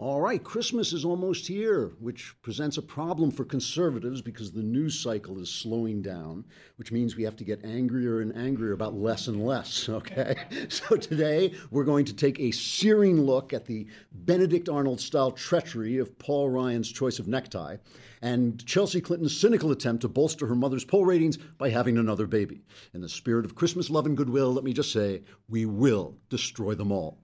All 0.00 0.20
right, 0.20 0.44
Christmas 0.44 0.92
is 0.92 1.04
almost 1.04 1.48
here, 1.48 1.90
which 1.98 2.32
presents 2.40 2.76
a 2.76 2.82
problem 2.82 3.32
for 3.32 3.44
conservatives 3.44 4.22
because 4.22 4.52
the 4.52 4.62
news 4.62 4.96
cycle 4.96 5.40
is 5.40 5.50
slowing 5.50 6.02
down, 6.02 6.44
which 6.76 6.92
means 6.92 7.16
we 7.16 7.24
have 7.24 7.34
to 7.34 7.42
get 7.42 7.64
angrier 7.64 8.20
and 8.20 8.32
angrier 8.36 8.74
about 8.74 8.94
less 8.94 9.26
and 9.26 9.44
less, 9.44 9.88
okay? 9.88 10.36
So 10.68 10.94
today 10.94 11.52
we're 11.72 11.82
going 11.82 12.04
to 12.04 12.14
take 12.14 12.38
a 12.38 12.52
searing 12.52 13.20
look 13.22 13.52
at 13.52 13.66
the 13.66 13.88
Benedict 14.12 14.68
Arnold 14.68 15.00
style 15.00 15.32
treachery 15.32 15.98
of 15.98 16.16
Paul 16.20 16.48
Ryan's 16.48 16.92
choice 16.92 17.18
of 17.18 17.26
necktie 17.26 17.78
and 18.22 18.64
Chelsea 18.64 19.00
Clinton's 19.00 19.36
cynical 19.36 19.72
attempt 19.72 20.02
to 20.02 20.08
bolster 20.08 20.46
her 20.46 20.54
mother's 20.54 20.84
poll 20.84 21.06
ratings 21.06 21.38
by 21.38 21.70
having 21.70 21.98
another 21.98 22.28
baby. 22.28 22.60
In 22.94 23.00
the 23.00 23.08
spirit 23.08 23.44
of 23.44 23.56
Christmas 23.56 23.90
love 23.90 24.06
and 24.06 24.16
goodwill, 24.16 24.52
let 24.54 24.62
me 24.62 24.72
just 24.72 24.92
say, 24.92 25.22
we 25.48 25.66
will 25.66 26.14
destroy 26.30 26.76
them 26.76 26.92
all. 26.92 27.18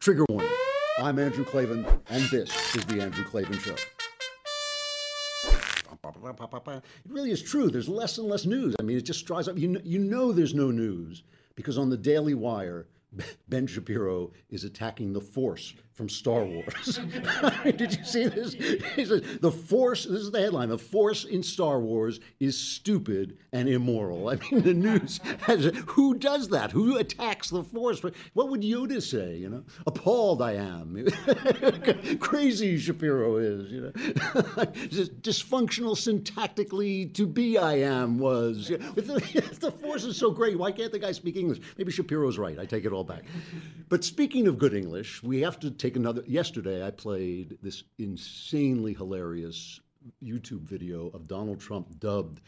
Trigger 0.00 0.24
warning. 0.30 0.53
I'm 0.96 1.18
Andrew 1.18 1.44
Klavan, 1.44 1.84
and 2.08 2.22
this 2.30 2.50
is 2.76 2.84
The 2.86 3.02
Andrew 3.02 3.24
Klavan 3.24 3.58
Show. 3.58 3.74
It 7.04 7.10
really 7.10 7.32
is 7.32 7.42
true. 7.42 7.68
There's 7.68 7.88
less 7.88 8.18
and 8.18 8.28
less 8.28 8.46
news. 8.46 8.76
I 8.78 8.84
mean, 8.84 8.96
it 8.96 9.00
just 9.00 9.26
dries 9.26 9.48
up. 9.48 9.58
You 9.58 9.68
know, 9.68 9.80
you 9.82 9.98
know 9.98 10.30
there's 10.30 10.54
no 10.54 10.70
news 10.70 11.24
because 11.56 11.78
on 11.78 11.90
the 11.90 11.96
Daily 11.96 12.34
Wire, 12.34 12.86
Ben 13.48 13.66
Shapiro 13.66 14.30
is 14.50 14.62
attacking 14.62 15.12
the 15.12 15.20
Force 15.20 15.74
from 15.94 16.08
Star 16.08 16.44
Wars. 16.44 16.98
Did 17.64 17.96
you 17.96 18.04
see 18.04 18.26
this? 18.26 18.52
He 18.52 19.04
says, 19.04 19.22
the 19.40 19.50
Force, 19.50 20.04
this 20.04 20.22
is 20.22 20.30
the 20.32 20.40
headline, 20.40 20.68
the 20.68 20.76
Force 20.76 21.24
in 21.24 21.42
Star 21.42 21.78
Wars 21.78 22.18
is 22.40 22.58
stupid 22.58 23.38
and 23.52 23.68
immoral. 23.68 24.28
I 24.28 24.36
mean, 24.36 24.62
the 24.62 24.74
news 24.74 25.20
has, 25.42 25.66
who 25.86 26.14
does 26.14 26.48
that? 26.48 26.72
Who 26.72 26.98
attacks 26.98 27.50
the 27.50 27.62
Force? 27.62 28.02
What 28.32 28.48
would 28.48 28.62
Yoda 28.62 29.00
say, 29.00 29.36
you 29.36 29.48
know? 29.48 29.62
Appalled 29.86 30.42
I 30.42 30.54
am. 30.54 31.06
Crazy 32.18 32.76
Shapiro 32.76 33.36
is, 33.36 33.70
you 33.70 33.82
know? 33.82 33.90
Dysfunctional 33.94 35.96
syntactically 35.96 37.14
to 37.14 37.26
be 37.26 37.56
I 37.56 37.74
am 37.74 38.18
was. 38.18 38.68
The, 38.68 39.58
the 39.60 39.70
Force 39.70 40.02
is 40.02 40.16
so 40.16 40.32
great, 40.32 40.58
why 40.58 40.72
can't 40.72 40.90
the 40.90 40.98
guy 40.98 41.12
speak 41.12 41.36
English? 41.36 41.60
Maybe 41.78 41.92
Shapiro's 41.92 42.36
right. 42.36 42.58
I 42.58 42.66
take 42.66 42.84
it 42.84 42.92
all 42.92 43.04
back. 43.04 43.22
But 43.88 44.02
speaking 44.02 44.48
of 44.48 44.58
good 44.58 44.74
English, 44.74 45.22
we 45.22 45.40
have 45.42 45.60
to 45.60 45.70
take 45.84 45.96
another. 45.96 46.22
Yesterday, 46.26 46.86
I 46.86 46.90
played 46.90 47.58
this 47.62 47.84
insanely 47.98 48.94
hilarious 48.94 49.80
YouTube 50.22 50.62
video 50.62 51.08
of 51.08 51.28
Donald 51.28 51.60
Trump 51.60 52.00
dubbed 52.00 52.40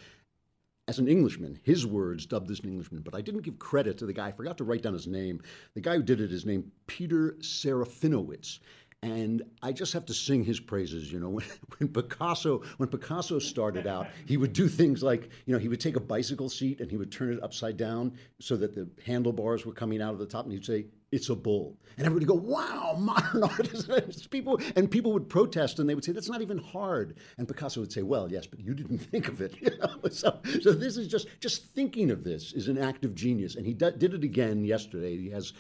as 0.89 0.99
an 0.99 1.07
Englishman, 1.07 1.59
his 1.63 1.85
words 1.85 2.25
dubbed 2.25 2.51
as 2.51 2.61
an 2.61 2.71
Englishman, 2.71 3.03
but 3.03 3.15
I 3.15 3.21
didn't 3.21 3.43
give 3.43 3.59
credit 3.59 3.99
to 3.99 4.07
the 4.07 4.13
guy. 4.15 4.29
I 4.29 4.33
forgot 4.33 4.57
to 4.59 4.65
write 4.65 4.83
down 4.83 4.95
his 4.95 5.07
name. 5.07 5.43
The 5.75 5.83
guy 5.83 5.97
who 5.97 6.03
did 6.03 6.21
it 6.21 6.33
is 6.33 6.47
named 6.47 6.71
Peter 6.87 7.37
Serafinowicz. 7.41 8.61
And 9.03 9.43
I 9.63 9.73
just 9.73 9.93
have 9.93 10.07
to 10.07 10.15
sing 10.15 10.43
his 10.43 10.59
praises. 10.59 11.13
You 11.13 11.21
know, 11.21 11.29
when, 11.37 11.45
when 11.77 11.89
Picasso 11.89 12.63
when 12.79 12.89
Picasso 12.89 13.39
started 13.39 13.87
out, 13.87 14.07
he 14.25 14.39
would 14.39 14.55
do 14.55 14.67
things 14.67 15.03
like, 15.03 15.29
you 15.45 15.53
know, 15.53 15.59
he 15.59 15.69
would 15.69 15.81
take 15.81 15.97
a 15.97 16.01
bicycle 16.01 16.49
seat 16.49 16.81
and 16.81 16.91
he 16.91 16.97
would 16.97 17.13
turn 17.13 17.31
it 17.33 17.43
upside 17.43 17.77
down 17.77 18.15
so 18.41 18.57
that 18.57 18.75
the 18.75 18.89
handlebars 19.05 19.67
were 19.67 19.75
coming 19.75 20.01
out 20.01 20.15
of 20.15 20.19
the 20.19 20.27
top, 20.27 20.45
and 20.45 20.55
he'd 20.55 20.65
say, 20.65 20.87
it's 21.13 21.29
a 21.29 21.35
bull. 21.35 21.77
And 21.97 22.07
everybody 22.07 22.27
go, 22.27 22.35
wow, 22.35 22.95
modern 22.99 23.45
artists. 23.45 24.27
people, 24.27 24.61
and 24.75 24.91
people 24.91 25.13
would 25.13 25.29
protest 25.29 25.79
and 25.79 25.89
they 25.89 25.95
would 25.95 26.05
say, 26.05 26.13
that's 26.13 26.29
not 26.29 26.43
even 26.43 26.59
hard. 26.59 27.17
And 27.39 27.47
Picasso 27.47 27.81
would 27.81 27.93
say, 27.93 28.03
well, 28.03 28.31
yes, 28.31 28.47
but 28.47 28.61
you 28.61 28.75
didn't 28.75 28.99
think 29.11 29.29
of 29.29 29.41
it. 29.41 29.55
You 29.67 29.71
know? 29.79 30.09
so, 30.11 30.39
so 30.61 30.73
this 30.73 30.97
is 30.97 31.09
just, 31.09 31.29
just 31.41 31.67
thinking 31.75 32.11
of 32.11 32.23
this 32.25 32.53
is 32.53 32.69
an 32.69 32.79
act 32.79 33.05
of 33.05 33.15
genius. 33.15 33.57
And 33.57 33.67
he 33.67 33.73
d- 33.73 33.91
did 33.97 34.15
it 34.15 34.23
again 34.25 34.65
yesterday. 34.65 35.17
He 35.17 35.31
has 35.31 35.53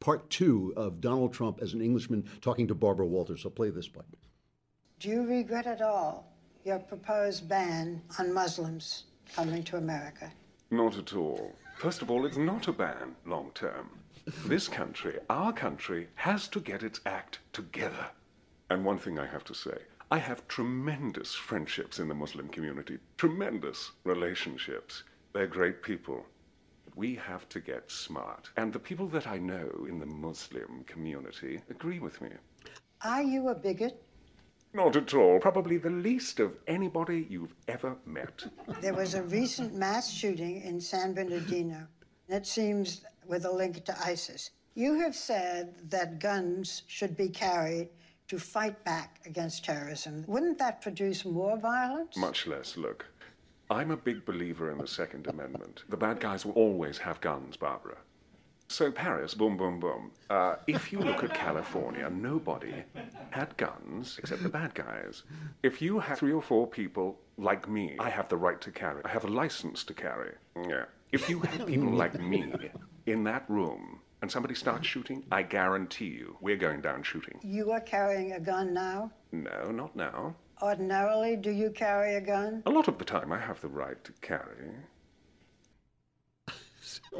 part 0.00 0.28
two 0.30 0.72
of 0.76 1.00
Donald 1.00 1.32
Trump 1.32 1.60
as 1.62 1.72
an 1.74 1.80
Englishman 1.80 2.24
talking 2.40 2.66
to 2.68 2.74
Barbara 2.74 3.06
Walters. 3.06 3.42
So 3.42 3.50
play 3.50 3.70
this 3.70 3.88
part. 3.88 4.06
Do 5.00 5.08
you 5.08 5.26
regret 5.26 5.66
at 5.66 5.82
all 5.82 6.32
your 6.64 6.78
proposed 6.78 7.48
ban 7.48 8.00
on 8.18 8.32
Muslims 8.32 9.04
coming 9.34 9.62
to 9.64 9.76
America? 9.76 10.32
Not 10.70 10.96
at 10.98 11.14
all. 11.14 11.52
First 11.78 12.02
of 12.02 12.10
all, 12.10 12.24
it's 12.26 12.36
not 12.36 12.68
a 12.68 12.72
ban 12.72 13.14
long 13.26 13.50
term. 13.54 13.90
This 14.26 14.68
country, 14.68 15.18
our 15.28 15.52
country, 15.52 16.08
has 16.14 16.48
to 16.48 16.60
get 16.60 16.82
its 16.82 17.00
act 17.04 17.40
together. 17.52 18.06
And 18.70 18.82
one 18.82 18.98
thing 18.98 19.18
I 19.18 19.26
have 19.26 19.44
to 19.44 19.54
say 19.54 19.76
I 20.10 20.18
have 20.18 20.48
tremendous 20.48 21.34
friendships 21.34 21.98
in 21.98 22.08
the 22.08 22.14
Muslim 22.14 22.48
community, 22.48 22.98
tremendous 23.18 23.92
relationships. 24.04 25.02
They're 25.34 25.46
great 25.46 25.82
people. 25.82 26.24
We 26.96 27.16
have 27.16 27.48
to 27.50 27.60
get 27.60 27.90
smart. 27.90 28.48
And 28.56 28.72
the 28.72 28.78
people 28.78 29.08
that 29.08 29.26
I 29.26 29.36
know 29.36 29.68
in 29.88 29.98
the 29.98 30.06
Muslim 30.06 30.84
community 30.86 31.60
agree 31.68 31.98
with 31.98 32.20
me. 32.20 32.30
Are 33.02 33.22
you 33.22 33.48
a 33.48 33.54
bigot? 33.54 34.02
Not 34.72 34.96
at 34.96 35.12
all. 35.12 35.38
Probably 35.38 35.76
the 35.76 35.90
least 35.90 36.40
of 36.40 36.56
anybody 36.66 37.26
you've 37.28 37.54
ever 37.68 37.96
met. 38.06 38.44
There 38.80 38.94
was 38.94 39.14
a 39.14 39.22
recent 39.22 39.74
mass 39.74 40.10
shooting 40.10 40.62
in 40.62 40.80
San 40.80 41.12
Bernardino. 41.12 41.86
It 42.28 42.46
seems 42.46 43.04
with 43.26 43.44
a 43.44 43.52
link 43.52 43.84
to 43.84 43.96
ISIS. 44.04 44.50
You 44.74 44.94
have 45.00 45.14
said 45.14 45.90
that 45.90 46.18
guns 46.18 46.82
should 46.86 47.16
be 47.16 47.28
carried 47.28 47.90
to 48.28 48.38
fight 48.38 48.82
back 48.84 49.20
against 49.26 49.64
terrorism. 49.64 50.24
Wouldn't 50.26 50.58
that 50.58 50.80
produce 50.80 51.24
more 51.24 51.56
violence? 51.56 52.16
Much 52.16 52.46
less. 52.46 52.76
Look, 52.76 53.06
I'm 53.70 53.90
a 53.90 53.96
big 53.96 54.24
believer 54.24 54.70
in 54.70 54.78
the 54.78 54.86
Second 54.86 55.26
Amendment. 55.26 55.84
The 55.88 55.96
bad 55.96 56.20
guys 56.20 56.44
will 56.44 56.54
always 56.54 56.98
have 56.98 57.20
guns, 57.20 57.56
Barbara. 57.56 57.96
So, 58.68 58.90
Paris, 58.90 59.34
boom, 59.34 59.56
boom, 59.56 59.78
boom. 59.78 60.10
Uh, 60.30 60.56
if 60.66 60.90
you 60.90 60.98
look 60.98 61.22
at 61.22 61.34
California, 61.34 62.08
nobody 62.10 62.74
had 63.30 63.56
guns 63.56 64.16
except 64.18 64.42
the 64.42 64.48
bad 64.48 64.74
guys. 64.74 65.22
If 65.62 65.82
you 65.82 65.98
have 65.98 66.18
three 66.18 66.32
or 66.32 66.42
four 66.42 66.66
people 66.66 67.18
like 67.36 67.68
me, 67.68 67.94
I 68.00 68.08
have 68.08 68.28
the 68.28 68.36
right 68.36 68.60
to 68.62 68.70
carry. 68.70 69.02
I 69.04 69.10
have 69.10 69.24
a 69.24 69.28
license 69.28 69.84
to 69.84 69.94
carry. 69.94 70.32
Yeah. 70.56 70.84
If 71.12 71.28
you 71.28 71.40
have 71.40 71.66
people 71.66 71.90
like 71.90 72.18
me 72.18 72.52
in 73.06 73.24
that 73.24 73.44
room 73.48 74.00
and 74.22 74.30
somebody 74.30 74.54
starts 74.54 74.86
shooting, 74.86 75.24
I 75.30 75.42
guarantee 75.42 76.06
you 76.06 76.36
we're 76.40 76.56
going 76.56 76.80
down 76.80 77.02
shooting. 77.02 77.38
You 77.42 77.72
are 77.72 77.80
carrying 77.80 78.32
a 78.32 78.40
gun 78.40 78.72
now? 78.72 79.10
No, 79.32 79.70
not 79.70 79.94
now. 79.94 80.34
Ordinarily, 80.62 81.36
do 81.36 81.50
you 81.50 81.70
carry 81.70 82.14
a 82.14 82.20
gun? 82.20 82.62
A 82.64 82.70
lot 82.70 82.88
of 82.88 82.98
the 82.98 83.04
time 83.04 83.32
I 83.32 83.38
have 83.38 83.60
the 83.60 83.68
right 83.68 84.02
to 84.04 84.12
carry. 84.22 84.70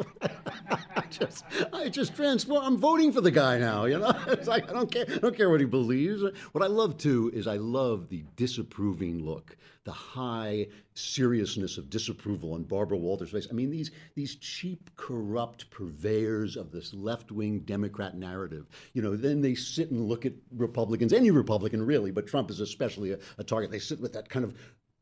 I 0.97 1.05
just, 1.11 1.45
I 1.73 1.89
just 1.89 2.15
transform. 2.17 2.65
I'm 2.65 2.77
voting 2.77 3.13
for 3.13 3.21
the 3.21 3.31
guy 3.31 3.59
now. 3.59 3.85
You 3.85 3.99
know, 3.99 4.13
it's 4.29 4.49
like 4.49 4.69
I 4.71 4.73
don't 4.73 4.91
care. 4.91 5.07
I 5.09 5.19
don't 5.19 5.37
care 5.37 5.51
what 5.51 5.61
he 5.61 5.67
believes. 5.67 6.23
What 6.53 6.65
I 6.65 6.67
love 6.67 6.97
too 6.99 7.31
is 7.35 7.47
I 7.47 7.57
love 7.57 8.09
the 8.09 8.25
disapproving 8.37 9.25
look, 9.25 9.57
the 9.85 9.93
high 9.93 10.69
seriousness 10.95 11.79
of 11.79 11.91
disapproval 11.91 12.55
on 12.55 12.65
Barbara 12.65 12.99
Walters' 12.99 13.31
face. 13.31 13.49
I 13.51 13.55
mean, 13.55 13.71
these 13.71 13.91
these 14.15 14.37
cheap, 14.37 14.91
corrupt 14.97 15.71
purveyors 15.71 16.57
of 16.57 16.71
this 16.71 16.95
left-wing 16.95 17.61
Democrat 17.61 18.17
narrative. 18.17 18.67
You 18.93 19.03
know, 19.03 19.17
then 19.17 19.41
they 19.41 19.55
sit 19.55 19.91
and 19.91 20.09
look 20.09 20.27
at 20.27 20.33
Republicans, 20.57 21.13
any 21.13 21.31
Republican 21.31 21.85
really, 21.85 22.11
but 22.11 22.27
Trump 22.27 22.51
is 22.51 22.61
especially 22.61 23.13
a, 23.13 23.19
a 23.39 23.45
target. 23.45 23.71
They 23.71 23.79
sit 23.79 24.01
with 24.01 24.13
that 24.15 24.29
kind 24.29 24.45
of 24.45 24.55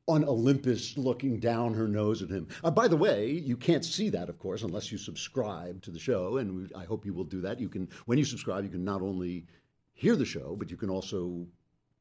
on 0.08 0.24
Olympus 0.24 0.96
looking 0.98 1.38
down 1.38 1.74
her 1.74 1.86
nose 1.86 2.22
at 2.22 2.30
him. 2.30 2.48
Uh, 2.64 2.70
by 2.70 2.88
the 2.88 2.96
way, 2.96 3.30
you 3.30 3.56
can't 3.56 3.84
see 3.84 4.08
that, 4.10 4.28
of 4.28 4.38
course, 4.38 4.62
unless 4.62 4.90
you 4.90 4.98
subscribe 4.98 5.80
to 5.82 5.90
the 5.90 5.98
show, 5.98 6.38
and 6.38 6.54
we, 6.54 6.68
I 6.74 6.84
hope 6.84 7.06
you 7.06 7.14
will 7.14 7.24
do 7.24 7.40
that. 7.42 7.60
You 7.60 7.68
can, 7.68 7.88
when 8.06 8.18
you 8.18 8.24
subscribe, 8.24 8.64
you 8.64 8.70
can 8.70 8.84
not 8.84 9.00
only 9.00 9.46
hear 9.94 10.16
the 10.16 10.24
show, 10.24 10.56
but 10.58 10.70
you 10.70 10.76
can 10.76 10.90
also 10.90 11.46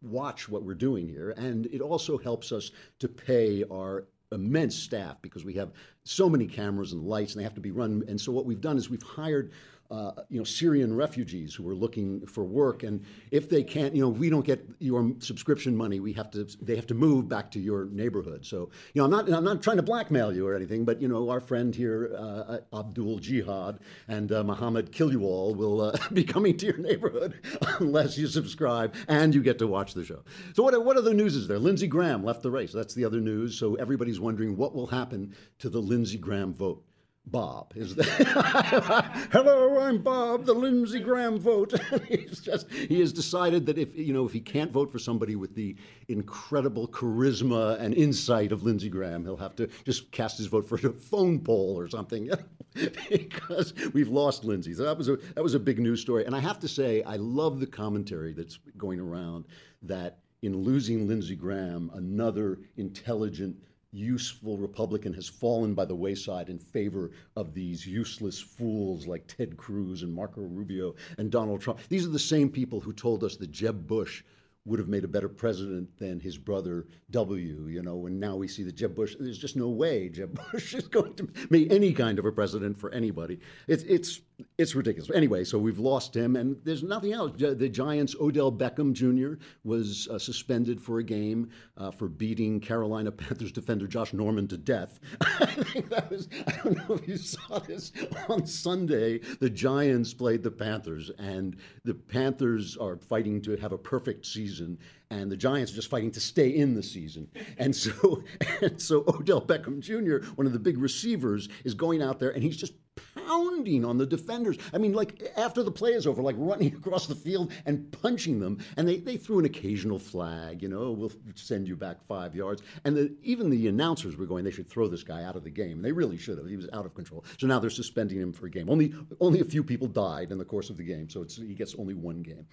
watch 0.01 0.49
what 0.49 0.63
we're 0.63 0.73
doing 0.73 1.07
here, 1.07 1.31
and 1.31 1.67
it 1.67 1.81
also 1.81 2.17
helps 2.17 2.51
us 2.51 2.71
to 2.99 3.07
pay 3.07 3.63
our 3.71 4.07
immense 4.31 4.75
staff 4.75 5.21
because 5.21 5.45
we 5.45 5.53
have 5.53 5.71
so 6.03 6.29
many 6.29 6.47
cameras 6.47 6.93
and 6.93 7.03
lights 7.03 7.33
and 7.33 7.39
they 7.39 7.43
have 7.43 7.53
to 7.53 7.61
be 7.61 7.71
run 7.71 8.01
and 8.07 8.19
so 8.19 8.31
what 8.31 8.45
we've 8.45 8.61
done 8.61 8.77
is 8.77 8.89
we've 8.89 9.03
hired 9.03 9.51
uh, 9.91 10.23
you 10.29 10.39
know, 10.39 10.43
Syrian 10.43 10.95
refugees 10.95 11.53
who 11.53 11.69
are 11.69 11.75
looking 11.75 12.25
for 12.25 12.43
work, 12.43 12.83
and 12.83 13.03
if 13.31 13.49
they 13.49 13.63
can't, 13.63 13.95
you 13.95 14.01
know, 14.01 14.09
we 14.09 14.29
don't 14.29 14.45
get 14.45 14.65
your 14.79 15.11
subscription 15.19 15.75
money. 15.75 15.99
We 15.99 16.13
have 16.13 16.31
to, 16.31 16.45
they 16.61 16.75
have 16.75 16.87
to 16.87 16.93
move 16.93 17.27
back 17.27 17.51
to 17.51 17.59
your 17.59 17.85
neighborhood. 17.85 18.45
So, 18.45 18.69
you 18.93 19.01
know, 19.01 19.05
I'm 19.05 19.11
not, 19.11 19.31
I'm 19.31 19.43
not 19.43 19.61
trying 19.61 19.77
to 19.77 19.83
blackmail 19.83 20.33
you 20.33 20.47
or 20.47 20.55
anything, 20.55 20.85
but 20.85 21.01
you 21.01 21.07
know, 21.07 21.29
our 21.29 21.39
friend 21.39 21.75
here, 21.75 22.15
uh, 22.17 22.59
Abdul 22.73 23.19
Jihad 23.19 23.79
and 24.07 24.31
uh, 24.31 24.43
Muhammad 24.43 24.89
All 25.01 25.53
will 25.55 25.81
uh, 25.81 25.97
be 26.13 26.23
coming 26.23 26.57
to 26.57 26.65
your 26.67 26.77
neighborhood 26.77 27.39
unless 27.79 28.17
you 28.17 28.27
subscribe 28.27 28.95
and 29.07 29.35
you 29.35 29.43
get 29.43 29.59
to 29.59 29.67
watch 29.67 29.93
the 29.93 30.05
show. 30.05 30.23
So, 30.53 30.63
what, 30.63 30.83
what 30.83 30.97
other 30.97 31.13
news 31.13 31.35
is 31.35 31.47
there? 31.47 31.59
Lindsey 31.59 31.87
Graham 31.87 32.23
left 32.23 32.41
the 32.41 32.51
race. 32.51 32.71
That's 32.71 32.93
the 32.93 33.05
other 33.05 33.19
news. 33.19 33.57
So 33.57 33.75
everybody's 33.75 34.19
wondering 34.19 34.55
what 34.55 34.73
will 34.73 34.87
happen 34.87 35.35
to 35.59 35.69
the 35.69 35.79
Lindsey 35.79 36.17
Graham 36.17 36.53
vote. 36.53 36.83
Bob 37.31 37.71
is 37.75 37.95
the 37.95 38.03
hello. 39.31 39.79
I'm 39.79 40.01
Bob, 40.01 40.45
the 40.45 40.53
Lindsey 40.53 40.99
Graham 40.99 41.39
vote. 41.39 41.73
He's 42.09 42.39
just 42.39 42.69
he 42.71 42.99
has 42.99 43.13
decided 43.13 43.65
that 43.67 43.77
if 43.77 43.95
you 43.95 44.11
know 44.11 44.25
if 44.25 44.33
he 44.33 44.41
can't 44.41 44.71
vote 44.71 44.91
for 44.91 44.99
somebody 44.99 45.35
with 45.37 45.55
the 45.55 45.75
incredible 46.09 46.87
charisma 46.89 47.79
and 47.79 47.93
insight 47.93 48.51
of 48.51 48.63
Lindsey 48.63 48.89
Graham, 48.89 49.23
he'll 49.23 49.37
have 49.37 49.55
to 49.57 49.67
just 49.85 50.11
cast 50.11 50.39
his 50.39 50.47
vote 50.47 50.67
for 50.67 50.75
a 50.75 50.91
phone 50.91 51.39
poll 51.39 51.79
or 51.79 51.87
something 51.87 52.29
because 53.09 53.73
we've 53.93 54.09
lost 54.09 54.43
Lindsey. 54.43 54.73
So 54.73 54.83
that 54.83 54.97
was 54.97 55.07
a 55.07 55.15
that 55.35 55.43
was 55.43 55.53
a 55.53 55.59
big 55.59 55.79
news 55.79 56.01
story, 56.01 56.25
and 56.25 56.35
I 56.35 56.39
have 56.39 56.59
to 56.59 56.67
say 56.67 57.01
I 57.03 57.15
love 57.15 57.61
the 57.61 57.67
commentary 57.67 58.33
that's 58.33 58.59
going 58.77 58.99
around 58.99 59.45
that 59.83 60.17
in 60.41 60.57
losing 60.57 61.07
Lindsey 61.07 61.35
Graham, 61.35 61.91
another 61.93 62.59
intelligent 62.77 63.55
useful 63.91 64.57
Republican 64.57 65.13
has 65.13 65.27
fallen 65.27 65.73
by 65.73 65.85
the 65.85 65.95
wayside 65.95 66.49
in 66.49 66.57
favor 66.57 67.11
of 67.35 67.53
these 67.53 67.85
useless 67.85 68.39
fools 68.39 69.05
like 69.05 69.27
Ted 69.27 69.57
Cruz 69.57 70.03
and 70.03 70.13
Marco 70.13 70.41
Rubio 70.41 70.95
and 71.17 71.29
Donald 71.29 71.61
Trump. 71.61 71.79
These 71.89 72.05
are 72.05 72.11
the 72.11 72.19
same 72.19 72.49
people 72.49 72.79
who 72.79 72.93
told 72.93 73.23
us 73.23 73.35
that 73.37 73.51
Jeb 73.51 73.87
Bush 73.87 74.23
would 74.65 74.79
have 74.79 74.87
made 74.87 75.03
a 75.03 75.07
better 75.07 75.29
president 75.29 75.97
than 75.97 76.19
his 76.19 76.37
brother 76.37 76.85
W, 77.09 77.65
you 77.67 77.81
know, 77.81 78.05
and 78.05 78.19
now 78.19 78.35
we 78.35 78.47
see 78.47 78.63
that 78.63 78.75
Jeb 78.75 78.95
Bush, 78.95 79.15
there's 79.19 79.39
just 79.39 79.55
no 79.55 79.69
way 79.69 80.07
Jeb 80.09 80.39
Bush 80.51 80.75
is 80.75 80.87
going 80.87 81.15
to 81.15 81.27
make 81.49 81.71
any 81.71 81.93
kind 81.93 82.19
of 82.19 82.25
a 82.25 82.31
president 82.31 82.77
for 82.77 82.91
anybody. 82.91 83.39
It's, 83.67 83.83
it's, 83.83 84.21
it's 84.57 84.75
ridiculous. 84.75 85.09
Anyway, 85.11 85.43
so 85.43 85.57
we've 85.57 85.79
lost 85.79 86.15
him, 86.15 86.35
and 86.35 86.57
there's 86.63 86.83
nothing 86.83 87.11
else. 87.11 87.31
The 87.37 87.69
Giants' 87.69 88.15
Odell 88.19 88.51
Beckham 88.51 88.93
Jr. 88.93 89.43
was 89.63 90.07
uh, 90.09 90.19
suspended 90.19 90.79
for 90.79 90.99
a 90.99 91.03
game 91.03 91.49
uh, 91.77 91.91
for 91.91 92.07
beating 92.07 92.59
Carolina 92.59 93.11
Panthers 93.11 93.51
defender 93.51 93.87
Josh 93.87 94.13
Norman 94.13 94.47
to 94.47 94.57
death. 94.57 94.99
I 95.21 95.45
think 95.45 95.89
that 95.89 96.09
was, 96.09 96.27
I 96.47 96.51
don't 96.63 96.89
know 96.89 96.95
if 96.95 97.07
you 97.07 97.17
saw 97.17 97.59
this 97.59 97.91
on 98.29 98.45
Sunday. 98.45 99.19
The 99.39 99.49
Giants 99.49 100.13
played 100.13 100.43
the 100.43 100.51
Panthers, 100.51 101.11
and 101.17 101.57
the 101.83 101.95
Panthers 101.95 102.77
are 102.77 102.97
fighting 102.97 103.41
to 103.41 103.55
have 103.57 103.71
a 103.71 103.77
perfect 103.77 104.25
season 104.25 104.50
season, 104.51 104.77
and 105.09 105.31
the 105.31 105.37
Giants 105.37 105.71
are 105.71 105.75
just 105.75 105.89
fighting 105.89 106.11
to 106.11 106.19
stay 106.19 106.49
in 106.49 106.73
the 106.73 106.83
season. 106.83 107.27
And 107.57 107.75
so, 107.75 108.23
and 108.61 108.81
so 108.81 109.03
Odell 109.07 109.41
Beckham 109.41 109.79
Jr., 109.79 110.25
one 110.35 110.47
of 110.47 110.53
the 110.53 110.59
big 110.59 110.77
receivers, 110.77 111.49
is 111.63 111.73
going 111.73 112.01
out 112.01 112.19
there 112.19 112.29
and 112.29 112.43
he's 112.43 112.57
just 112.57 112.73
pounding 113.15 113.85
on 113.85 113.97
the 113.97 114.05
defenders. 114.05 114.57
I 114.73 114.77
mean, 114.77 114.93
like 114.93 115.31
after 115.37 115.63
the 115.63 115.71
play 115.71 115.91
is 115.91 116.05
over, 116.05 116.21
like 116.21 116.35
running 116.37 116.75
across 116.77 117.07
the 117.07 117.15
field 117.15 117.51
and 117.65 117.91
punching 118.01 118.39
them. 118.39 118.59
And 118.77 118.87
they, 118.87 118.97
they 118.97 119.17
threw 119.17 119.39
an 119.39 119.45
occasional 119.45 119.99
flag, 119.99 120.61
you 120.61 120.67
know, 120.67 120.91
we'll 120.91 121.11
send 121.35 121.67
you 121.67 121.75
back 121.75 122.05
five 122.07 122.35
yards. 122.35 122.61
And 122.83 122.95
the, 122.95 123.13
even 123.23 123.49
the 123.49 123.67
announcers 123.67 124.17
were 124.17 124.25
going, 124.25 124.43
they 124.43 124.51
should 124.51 124.69
throw 124.69 124.87
this 124.87 125.03
guy 125.03 125.23
out 125.23 125.35
of 125.35 125.43
the 125.43 125.49
game. 125.49 125.77
And 125.77 125.85
they 125.85 125.91
really 125.91 126.17
should 126.17 126.37
have. 126.37 126.47
He 126.47 126.55
was 126.55 126.69
out 126.73 126.85
of 126.85 126.93
control. 126.93 127.23
So 127.37 127.47
now 127.47 127.59
they're 127.59 127.69
suspending 127.69 128.19
him 128.19 128.33
for 128.33 128.45
a 128.45 128.49
game. 128.49 128.69
Only 128.69 128.93
only 129.19 129.39
a 129.39 129.45
few 129.45 129.63
people 129.63 129.87
died 129.87 130.31
in 130.31 130.37
the 130.37 130.45
course 130.45 130.69
of 130.69 130.77
the 130.77 130.83
game, 130.83 131.09
so 131.09 131.23
he 131.23 131.53
gets 131.53 131.75
only 131.75 131.93
one 131.93 132.21
game. 132.21 132.45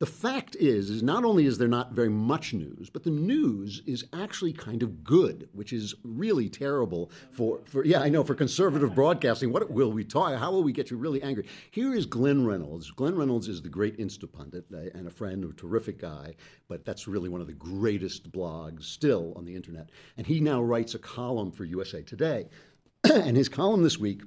The 0.00 0.06
fact 0.06 0.56
is, 0.58 0.88
is 0.88 1.02
not 1.02 1.26
only 1.26 1.44
is 1.44 1.58
there 1.58 1.68
not 1.68 1.92
very 1.92 2.08
much 2.08 2.54
news, 2.54 2.88
but 2.88 3.04
the 3.04 3.10
news 3.10 3.82
is 3.84 4.06
actually 4.14 4.54
kind 4.54 4.82
of 4.82 5.04
good, 5.04 5.50
which 5.52 5.74
is 5.74 5.94
really 6.02 6.48
terrible 6.48 7.10
for, 7.30 7.60
for 7.66 7.84
yeah, 7.84 8.00
I 8.00 8.08
know, 8.08 8.24
for 8.24 8.34
conservative 8.34 8.94
broadcasting. 8.94 9.52
What 9.52 9.70
will 9.70 9.92
we 9.92 10.02
talk? 10.04 10.38
How 10.38 10.50
will 10.52 10.62
we 10.62 10.72
get 10.72 10.90
you 10.90 10.96
really 10.96 11.22
angry? 11.22 11.46
Here 11.70 11.92
is 11.92 12.06
Glenn 12.06 12.46
Reynolds. 12.46 12.90
Glenn 12.90 13.14
Reynolds 13.14 13.46
is 13.46 13.60
the 13.60 13.68
great 13.68 13.98
Instapundit 13.98 14.64
uh, 14.72 14.88
and 14.96 15.06
a 15.06 15.10
friend, 15.10 15.44
a 15.44 15.52
terrific 15.52 15.98
guy, 15.98 16.34
but 16.66 16.86
that's 16.86 17.06
really 17.06 17.28
one 17.28 17.42
of 17.42 17.46
the 17.46 17.52
greatest 17.52 18.32
blogs 18.32 18.84
still 18.84 19.34
on 19.36 19.44
the 19.44 19.54
internet. 19.54 19.90
And 20.16 20.26
he 20.26 20.40
now 20.40 20.62
writes 20.62 20.94
a 20.94 20.98
column 20.98 21.52
for 21.52 21.66
USA 21.66 22.00
Today. 22.00 22.48
and 23.04 23.36
his 23.36 23.50
column 23.50 23.82
this 23.82 23.98
week 23.98 24.22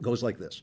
goes 0.00 0.22
like 0.22 0.38
this. 0.38 0.62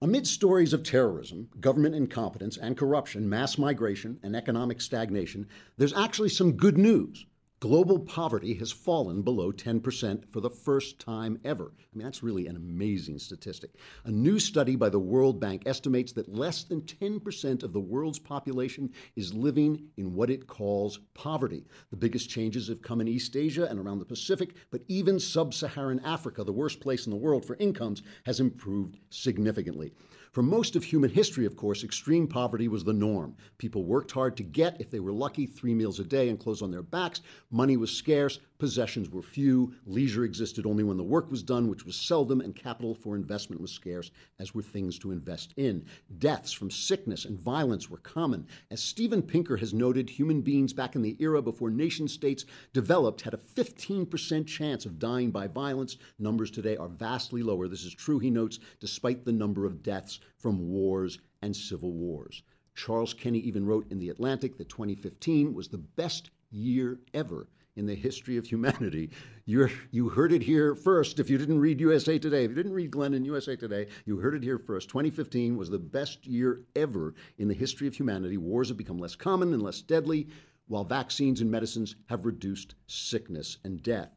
Amid 0.00 0.28
stories 0.28 0.72
of 0.72 0.84
terrorism, 0.84 1.48
government 1.58 1.96
incompetence, 1.96 2.56
and 2.56 2.76
corruption, 2.76 3.28
mass 3.28 3.58
migration, 3.58 4.20
and 4.22 4.36
economic 4.36 4.80
stagnation, 4.80 5.48
there's 5.76 5.92
actually 5.92 6.28
some 6.28 6.52
good 6.52 6.78
news 6.78 7.26
global 7.60 7.98
poverty 7.98 8.54
has 8.54 8.70
fallen 8.70 9.22
below 9.22 9.50
10% 9.50 10.24
for 10.32 10.40
the 10.40 10.50
first 10.50 11.00
time 11.00 11.38
ever. 11.44 11.72
I 11.76 11.96
mean, 11.96 12.04
that's 12.04 12.22
really 12.22 12.46
an 12.46 12.56
amazing 12.56 13.18
statistic. 13.18 13.70
A 14.04 14.10
new 14.10 14.38
study 14.38 14.76
by 14.76 14.88
the 14.88 14.98
World 14.98 15.40
Bank 15.40 15.62
estimates 15.66 16.12
that 16.12 16.32
less 16.32 16.62
than 16.64 16.82
10% 16.82 17.62
of 17.64 17.72
the 17.72 17.80
world's 17.80 18.18
population 18.18 18.92
is 19.16 19.34
living 19.34 19.88
in 19.96 20.14
what 20.14 20.30
it 20.30 20.46
calls 20.46 21.00
poverty. 21.14 21.64
The 21.90 21.96
biggest 21.96 22.30
changes 22.30 22.68
have 22.68 22.82
come 22.82 23.00
in 23.00 23.08
East 23.08 23.34
Asia 23.34 23.66
and 23.68 23.80
around 23.80 23.98
the 23.98 24.04
Pacific, 24.04 24.54
but 24.70 24.82
even 24.86 25.18
sub 25.18 25.52
Saharan 25.52 26.00
Africa, 26.04 26.44
the 26.44 26.52
worst 26.52 26.80
place 26.80 27.06
in 27.06 27.10
the 27.10 27.16
world 27.16 27.44
for 27.44 27.56
incomes, 27.56 28.02
has 28.24 28.38
improved 28.38 28.98
significantly. 29.10 29.92
For 30.38 30.42
most 30.44 30.76
of 30.76 30.84
human 30.84 31.10
history, 31.10 31.46
of 31.46 31.56
course, 31.56 31.82
extreme 31.82 32.28
poverty 32.28 32.68
was 32.68 32.84
the 32.84 32.92
norm. 32.92 33.34
People 33.58 33.82
worked 33.82 34.12
hard 34.12 34.36
to 34.36 34.44
get, 34.44 34.80
if 34.80 34.88
they 34.88 35.00
were 35.00 35.10
lucky, 35.10 35.46
three 35.46 35.74
meals 35.74 35.98
a 35.98 36.04
day 36.04 36.28
and 36.28 36.38
clothes 36.38 36.62
on 36.62 36.70
their 36.70 36.84
backs. 36.84 37.22
Money 37.50 37.76
was 37.76 37.90
scarce, 37.90 38.38
possessions 38.58 39.08
were 39.08 39.22
few, 39.22 39.72
leisure 39.86 40.24
existed 40.24 40.66
only 40.66 40.82
when 40.82 40.96
the 40.96 41.02
work 41.02 41.30
was 41.30 41.42
done, 41.42 41.68
which 41.68 41.86
was 41.86 41.94
seldom, 41.96 42.40
and 42.40 42.56
capital 42.56 42.94
for 42.94 43.14
investment 43.14 43.62
was 43.62 43.70
scarce, 43.70 44.10
as 44.38 44.54
were 44.54 44.62
things 44.62 44.98
to 44.98 45.12
invest 45.12 45.54
in. 45.56 45.84
Deaths 46.18 46.52
from 46.52 46.70
sickness 46.70 47.24
and 47.24 47.38
violence 47.38 47.88
were 47.88 47.98
common. 47.98 48.46
As 48.70 48.80
Steven 48.80 49.22
Pinker 49.22 49.56
has 49.58 49.72
noted, 49.72 50.10
human 50.10 50.40
beings 50.40 50.72
back 50.72 50.96
in 50.96 51.02
the 51.02 51.16
era 51.20 51.40
before 51.40 51.70
nation 51.70 52.08
states 52.08 52.44
developed 52.72 53.22
had 53.22 53.34
a 53.34 53.38
15% 53.38 54.46
chance 54.46 54.84
of 54.84 54.98
dying 54.98 55.30
by 55.30 55.46
violence. 55.46 55.96
Numbers 56.18 56.50
today 56.50 56.76
are 56.76 56.88
vastly 56.88 57.42
lower. 57.42 57.68
This 57.68 57.84
is 57.84 57.94
true, 57.94 58.18
he 58.18 58.30
notes, 58.30 58.58
despite 58.80 59.24
the 59.24 59.32
number 59.32 59.66
of 59.66 59.82
deaths 59.82 60.20
from 60.36 60.68
wars 60.68 61.18
and 61.42 61.54
civil 61.54 61.92
wars. 61.92 62.42
Charles 62.74 63.14
Kenny 63.14 63.38
even 63.40 63.66
wrote 63.66 63.90
in 63.90 63.98
The 63.98 64.08
Atlantic 64.08 64.56
that 64.58 64.68
2015 64.68 65.54
was 65.54 65.68
the 65.68 65.78
best 65.78 66.30
year 66.50 67.00
ever 67.12 67.48
in 67.78 67.86
the 67.86 67.94
history 67.94 68.36
of 68.36 68.44
humanity. 68.46 69.10
you 69.46 69.68
you 69.92 70.08
heard 70.08 70.32
it 70.32 70.42
here 70.42 70.74
first. 70.74 71.20
If 71.20 71.30
you 71.30 71.38
didn't 71.38 71.60
read 71.60 71.80
USA 71.80 72.18
Today, 72.18 72.44
if 72.44 72.50
you 72.50 72.56
didn't 72.56 72.74
read 72.74 72.90
Glenn 72.90 73.14
in 73.14 73.24
USA 73.24 73.54
Today, 73.56 73.86
you 74.04 74.18
heard 74.18 74.34
it 74.34 74.42
here 74.42 74.58
first. 74.58 74.88
2015 74.88 75.56
was 75.56 75.70
the 75.70 75.78
best 75.78 76.26
year 76.26 76.62
ever 76.74 77.14
in 77.38 77.46
the 77.46 77.54
history 77.54 77.86
of 77.86 77.94
humanity. 77.94 78.36
Wars 78.36 78.68
have 78.68 78.76
become 78.76 78.98
less 78.98 79.14
common 79.14 79.54
and 79.54 79.62
less 79.62 79.80
deadly, 79.80 80.26
while 80.66 80.84
vaccines 80.84 81.40
and 81.40 81.50
medicines 81.50 81.94
have 82.06 82.26
reduced 82.26 82.74
sickness 82.88 83.58
and 83.64 83.82
death. 83.82 84.10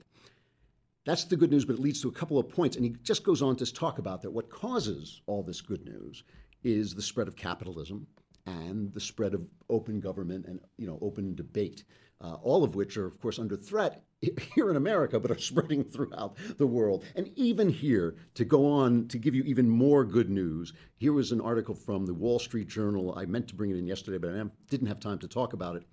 That's 1.06 1.24
the 1.24 1.38
good 1.38 1.52
news, 1.52 1.66
but 1.66 1.76
it 1.76 1.82
leads 1.82 2.02
to 2.02 2.10
a 2.10 2.14
couple 2.14 2.40
of 2.40 2.50
points. 2.50 2.76
And 2.76 2.86
he 2.86 2.96
just 3.04 3.24
goes 3.24 3.42
on 3.42 3.56
to 3.58 3.72
talk 3.72 4.00
about 4.00 4.22
that 4.24 4.32
what 4.32 4.50
causes 4.50 5.22
all 5.28 5.44
this 5.44 5.62
good 5.62 5.86
news 5.86 6.24
is 6.64 6.94
the 6.94 7.02
spread 7.02 7.28
of 7.28 7.36
capitalism 7.36 8.08
and 8.46 8.94
the 8.94 9.00
spread 9.00 9.34
of 9.34 9.48
open 9.70 10.00
government 10.00 10.46
and 10.48 10.60
you 10.78 10.88
know 10.88 10.98
open 11.02 11.36
debate, 11.36 11.84
uh, 12.24 12.36
all 12.42 12.64
of 12.64 12.76
which 12.76 12.98
are 12.98 13.06
of 13.06 13.20
course 13.20 13.40
under 13.40 13.58
threat 13.58 14.04
here 14.56 14.70
in 14.70 14.76
America, 14.76 15.20
but 15.20 15.32
are 15.32 15.40
spreading 15.40 15.84
throughout 15.84 16.38
the 16.58 16.68
world. 16.68 17.04
And 17.16 17.32
even 17.36 17.70
here, 17.70 18.16
to 18.36 18.46
go 18.46 18.66
on 18.72 19.08
to 19.08 19.18
give 19.18 19.36
you 19.36 19.44
even 19.44 19.68
more 19.70 20.06
good 20.06 20.30
news, 20.30 20.74
here 20.98 21.14
was 21.14 21.32
an 21.32 21.42
article 21.42 21.76
from 21.76 22.06
the 22.06 22.14
Wall 22.14 22.40
Street 22.40 22.68
Journal. 22.68 23.14
I 23.18 23.26
meant 23.26 23.48
to 23.50 23.56
bring 23.56 23.72
it 23.72 23.78
in 23.78 23.88
yesterday, 23.88 24.18
but 24.18 24.34
I 24.34 24.44
didn't 24.70 24.88
have 24.88 25.00
time 25.00 25.20
to 25.20 25.28
talk 25.28 25.54
about 25.54 25.76
it. 25.76 25.84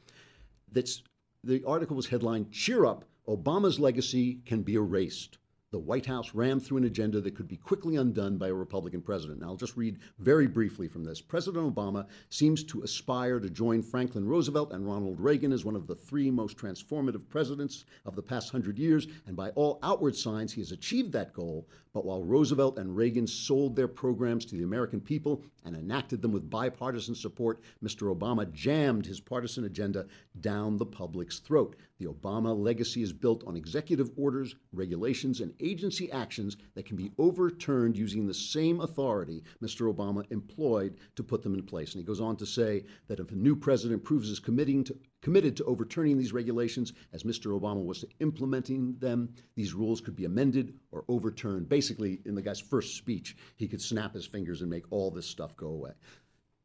That's 0.73 1.03
the 1.45 1.65
article 1.65 1.97
was 1.97 2.07
headlined 2.07 2.53
"Cheer 2.53 2.85
Up." 2.85 3.05
Obama's 3.27 3.79
legacy 3.79 4.41
can 4.47 4.63
be 4.63 4.75
erased. 4.75 5.39
The 5.71 5.79
White 5.79 6.07
House 6.07 6.33
ran 6.33 6.61
through 6.61 6.79
an 6.79 6.85
agenda 6.85 7.21
that 7.21 7.35
could 7.35 7.47
be 7.47 7.59
quickly 7.59 7.97
undone 7.97 8.39
by 8.39 8.49
a 8.49 8.55
Republican 8.55 9.03
president. 9.03 9.41
Now, 9.41 9.49
I'll 9.49 9.57
just 9.57 9.77
read 9.77 9.99
very 10.19 10.47
briefly 10.47 10.89
from 10.89 11.05
this. 11.05 11.21
President 11.21 11.75
Obama 11.75 12.07
seems 12.31 12.65
to 12.65 12.81
aspire 12.85 13.39
to 13.39 13.51
join 13.51 13.83
Franklin 13.83 14.27
Roosevelt 14.27 14.73
and 14.73 14.87
Ronald 14.87 15.21
Reagan 15.21 15.53
as 15.53 15.67
one 15.67 15.77
of 15.77 15.87
the 15.87 15.95
three 15.95 16.31
most 16.31 16.57
transformative 16.57 17.29
presidents 17.29 17.85
of 18.07 18.17
the 18.17 18.23
past 18.23 18.51
hundred 18.51 18.79
years, 18.79 19.09
and 19.27 19.37
by 19.37 19.51
all 19.51 19.79
outward 19.83 20.17
signs, 20.17 20.55
he 20.55 20.63
has 20.63 20.73
achieved 20.73 21.13
that 21.13 21.35
goal. 21.35 21.69
But 21.99 22.05
while 22.05 22.23
Roosevelt 22.23 22.79
and 22.79 22.95
Reagan 22.95 23.27
sold 23.27 23.75
their 23.75 23.89
programs 23.89 24.45
to 24.45 24.55
the 24.55 24.63
American 24.63 25.01
people 25.01 25.43
and 25.65 25.75
enacted 25.75 26.23
them 26.23 26.31
with 26.31 26.49
bipartisan 26.49 27.17
support, 27.17 27.61
Mr. 27.83 28.17
Obama 28.17 28.49
jammed 28.53 29.05
his 29.05 29.19
partisan 29.19 29.65
agenda 29.65 30.07
down 30.41 30.77
the 30.77 30.87
public's 30.87 31.41
throat. 31.41 31.75
The 31.99 32.07
Obama 32.07 32.57
legacy 32.57 33.03
is 33.03 33.13
built 33.13 33.43
on 33.49 33.57
executive 33.57 34.13
orders, 34.17 34.55
regulations, 34.73 35.41
and 35.41 35.53
agency 35.59 36.09
actions 36.13 36.57
that 36.77 36.87
can 36.87 36.95
be 36.95 37.11
overturned 37.19 37.99
using 37.99 38.29
the 38.29 38.33
same 38.33 38.81
authority 38.81 39.43
Mr. 39.61 39.93
Obama 39.93 40.25
employed 40.31 40.99
to 41.17 41.25
put 41.25 41.43
them 41.43 41.55
in 41.55 41.65
place. 41.65 41.95
And 41.95 42.01
he 42.01 42.07
goes 42.07 42.21
on 42.21 42.37
to 42.37 42.47
say 42.47 42.85
that 43.09 43.19
if 43.19 43.33
a 43.33 43.35
new 43.35 43.57
president 43.57 44.05
proves 44.05 44.29
his 44.29 44.39
committing 44.39 44.85
to, 44.85 44.97
committed 45.21 45.57
to 45.57 45.65
overturning 45.65 46.19
these 46.19 46.33
regulations, 46.33 46.93
as 47.13 47.25
Mr. 47.25 47.59
Obama 47.59 47.85
was 47.85 48.01
to 48.01 48.09
implementing 48.21 48.97
them, 48.99 49.35
these 49.57 49.75
rules 49.75 50.01
could 50.01 50.17
be 50.17 50.25
amended 50.25 50.75
or 50.93 51.05
overturned. 51.09 51.69
Basically, 51.69 52.21
in 52.25 52.35
the 52.35 52.43
guy's 52.43 52.61
first 52.61 52.97
speech, 52.97 53.37
he 53.57 53.69
could 53.69 53.83
snap 53.83 54.15
his 54.15 54.27
fingers 54.27 54.61
and 54.61 54.71
make 54.71 54.85
all 54.91 55.11
this 55.11 55.27
stuff 55.27 55.57
go 55.57 55.69
away. 55.69 55.93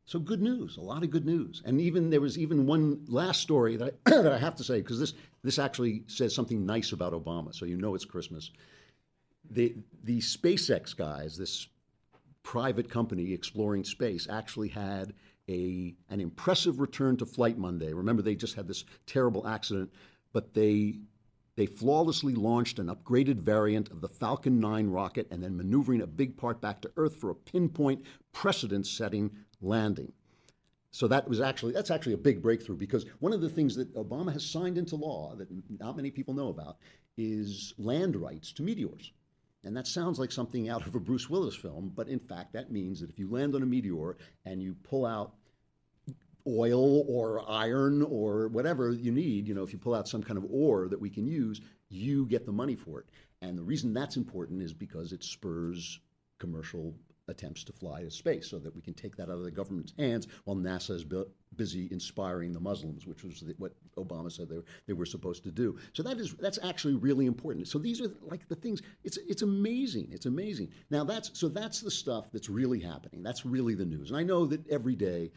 So 0.06 0.20
good 0.20 0.42
news, 0.42 0.78
a 0.78 0.82
lot 0.82 1.04
of 1.04 1.10
good 1.12 1.26
news. 1.26 1.62
And 1.66 1.80
even 1.80 2.10
there 2.10 2.22
was 2.22 2.38
even 2.38 2.66
one 2.66 3.06
last 3.08 3.42
story 3.42 3.78
that 3.78 3.96
I, 4.06 4.10
that 4.22 4.34
I 4.34 4.38
have 4.38 4.56
to 4.58 4.64
say 4.64 4.82
because 4.82 5.00
this 5.00 5.14
this 5.44 5.60
actually 5.60 6.04
says 6.08 6.36
something 6.36 6.66
nice 6.66 6.92
about 6.92 7.14
Obama. 7.14 7.56
So 7.56 7.66
you 7.66 7.78
know 7.78 7.96
it's 7.96 8.06
Christmas. 8.06 8.52
the 9.50 9.76
the 10.04 10.20
SpaceX 10.20 10.96
guys, 10.96 11.38
this 11.38 11.68
private 12.44 12.90
company 12.90 13.32
exploring 13.34 13.86
space, 13.86 14.28
actually 14.30 14.70
had 14.70 15.14
a 15.50 15.96
an 16.10 16.22
impressive 16.22 16.80
return 16.80 17.18
to 17.18 17.26
flight 17.26 17.58
Monday. 17.58 17.94
Remember, 17.94 18.22
they 18.22 18.36
just 18.36 18.56
had 18.56 18.68
this 18.68 18.86
terrible 19.06 19.48
accident, 19.48 19.92
but 20.32 20.54
they 20.54 21.00
they 21.56 21.66
flawlessly 21.66 22.34
launched 22.34 22.80
an 22.80 22.88
upgraded 22.88 23.36
variant 23.36 23.92
of 23.92 24.02
the 24.02 24.10
Falcon 24.10 24.60
9 24.60 24.88
rocket 24.88 25.28
and 25.30 25.44
then 25.44 25.56
maneuvering 25.56 26.02
a 26.02 26.08
big 26.08 26.36
part 26.36 26.60
back 26.60 26.82
to 26.82 26.92
Earth 26.98 27.18
for 27.18 27.30
a 27.30 27.36
pinpoint 27.36 28.04
precedent-setting 28.32 29.30
landing. 29.62 30.12
So 30.90 31.08
that 31.08 31.28
was 31.28 31.42
actually 31.42 31.74
that's 31.74 31.92
actually 31.92 32.14
a 32.14 32.18
big 32.18 32.42
breakthrough 32.42 32.78
because 32.78 33.06
one 33.20 33.34
of 33.34 33.42
the 33.42 33.50
things 33.50 33.76
that 33.76 33.94
Obama 33.96 34.32
has 34.32 34.46
signed 34.46 34.78
into 34.78 34.96
law 34.96 35.36
that 35.36 35.48
not 35.80 35.96
many 35.96 36.12
people 36.12 36.34
know 36.34 36.50
about 36.50 36.78
is 37.18 37.74
land 37.78 38.16
rights 38.16 38.52
to 38.54 38.64
meteors. 38.64 39.12
And 39.64 39.76
that 39.78 39.88
sounds 39.88 40.20
like 40.20 40.32
something 40.32 40.68
out 40.70 40.86
of 40.86 40.96
a 40.96 41.00
Bruce 41.00 41.30
Willis 41.30 41.56
film, 41.56 41.92
but 41.96 42.10
in 42.10 42.20
fact, 42.20 42.54
that 42.54 42.72
means 42.72 43.00
that 43.00 43.10
if 43.10 43.18
you 43.18 43.32
land 43.32 43.56
on 43.56 43.64
a 43.64 43.66
meteor 43.66 44.18
and 44.46 44.62
you 44.62 44.76
pull 44.84 45.06
out 45.06 45.34
oil 46.46 47.06
or 47.08 47.50
iron 47.50 48.02
or 48.02 48.50
whatever 48.50 48.92
you 48.92 49.12
need, 49.12 49.48
you 49.48 49.54
know, 49.54 49.64
if 49.64 49.72
you 49.72 49.80
pull 49.80 49.96
out 49.96 50.08
some 50.10 50.22
kind 50.22 50.38
of 50.38 50.46
ore 50.50 50.90
that 50.90 51.00
we 51.00 51.10
can 51.10 51.26
use, 51.26 51.62
you 51.90 52.26
get 52.26 52.46
the 52.46 52.52
money 52.52 52.76
for 52.76 53.00
it. 53.00 53.06
And 53.42 53.58
the 53.58 53.64
reason 53.64 53.94
that's 53.94 54.18
important 54.18 54.62
is 54.62 54.74
because 54.74 55.14
it 55.14 55.24
spurs 55.24 56.00
commercial 56.40 56.94
attempts 57.28 57.64
to 57.64 57.74
fly 57.74 58.02
to 58.02 58.12
space 58.12 58.50
so 58.50 58.60
that 58.60 58.76
we 58.76 58.82
can 58.82 58.94
take 58.94 59.16
that 59.16 59.30
out 59.30 59.38
of 59.38 59.44
the 59.44 59.52
government's 59.52 59.94
hands 59.98 60.28
while 60.44 60.58
NASA 60.58 60.92
is 60.92 61.04
bu- 61.04 61.26
busy 61.56 61.88
inspiring 61.92 62.52
the 62.52 62.60
Muslims, 62.60 63.08
which 63.08 63.24
was 63.24 63.40
the, 63.40 63.56
what 63.58 63.74
Obama 63.98 64.32
said 64.32 64.50
they 64.50 64.58
were, 64.58 64.66
they 64.88 64.94
were 64.94 65.06
supposed 65.06 65.44
to 65.44 65.52
do. 65.52 65.78
So 65.94 66.04
that 66.04 66.20
is 66.20 66.34
that's 66.34 66.60
actually 66.64 66.96
really 66.96 67.26
important. 67.26 67.68
So 67.68 67.80
these 67.80 68.02
are 68.02 68.12
like 68.22 68.48
the 68.48 68.56
things. 68.56 68.82
It's 69.04 69.18
it's 69.18 69.42
amazing. 69.42 70.10
It's 70.12 70.26
amazing. 70.26 70.70
Now 70.90 71.04
that's 71.04 71.32
so 71.40 71.48
that's 71.48 71.82
the 71.82 71.92
stuff 71.92 72.32
that's 72.32 72.50
really 72.50 72.80
happening. 72.80 73.24
That's 73.24 73.46
really 73.46 73.76
the 73.76 73.86
news. 73.86 74.10
And 74.10 74.20
I 74.20 74.24
know 74.24 74.46
that 74.48 74.68
every 74.70 74.96
day 74.96 75.32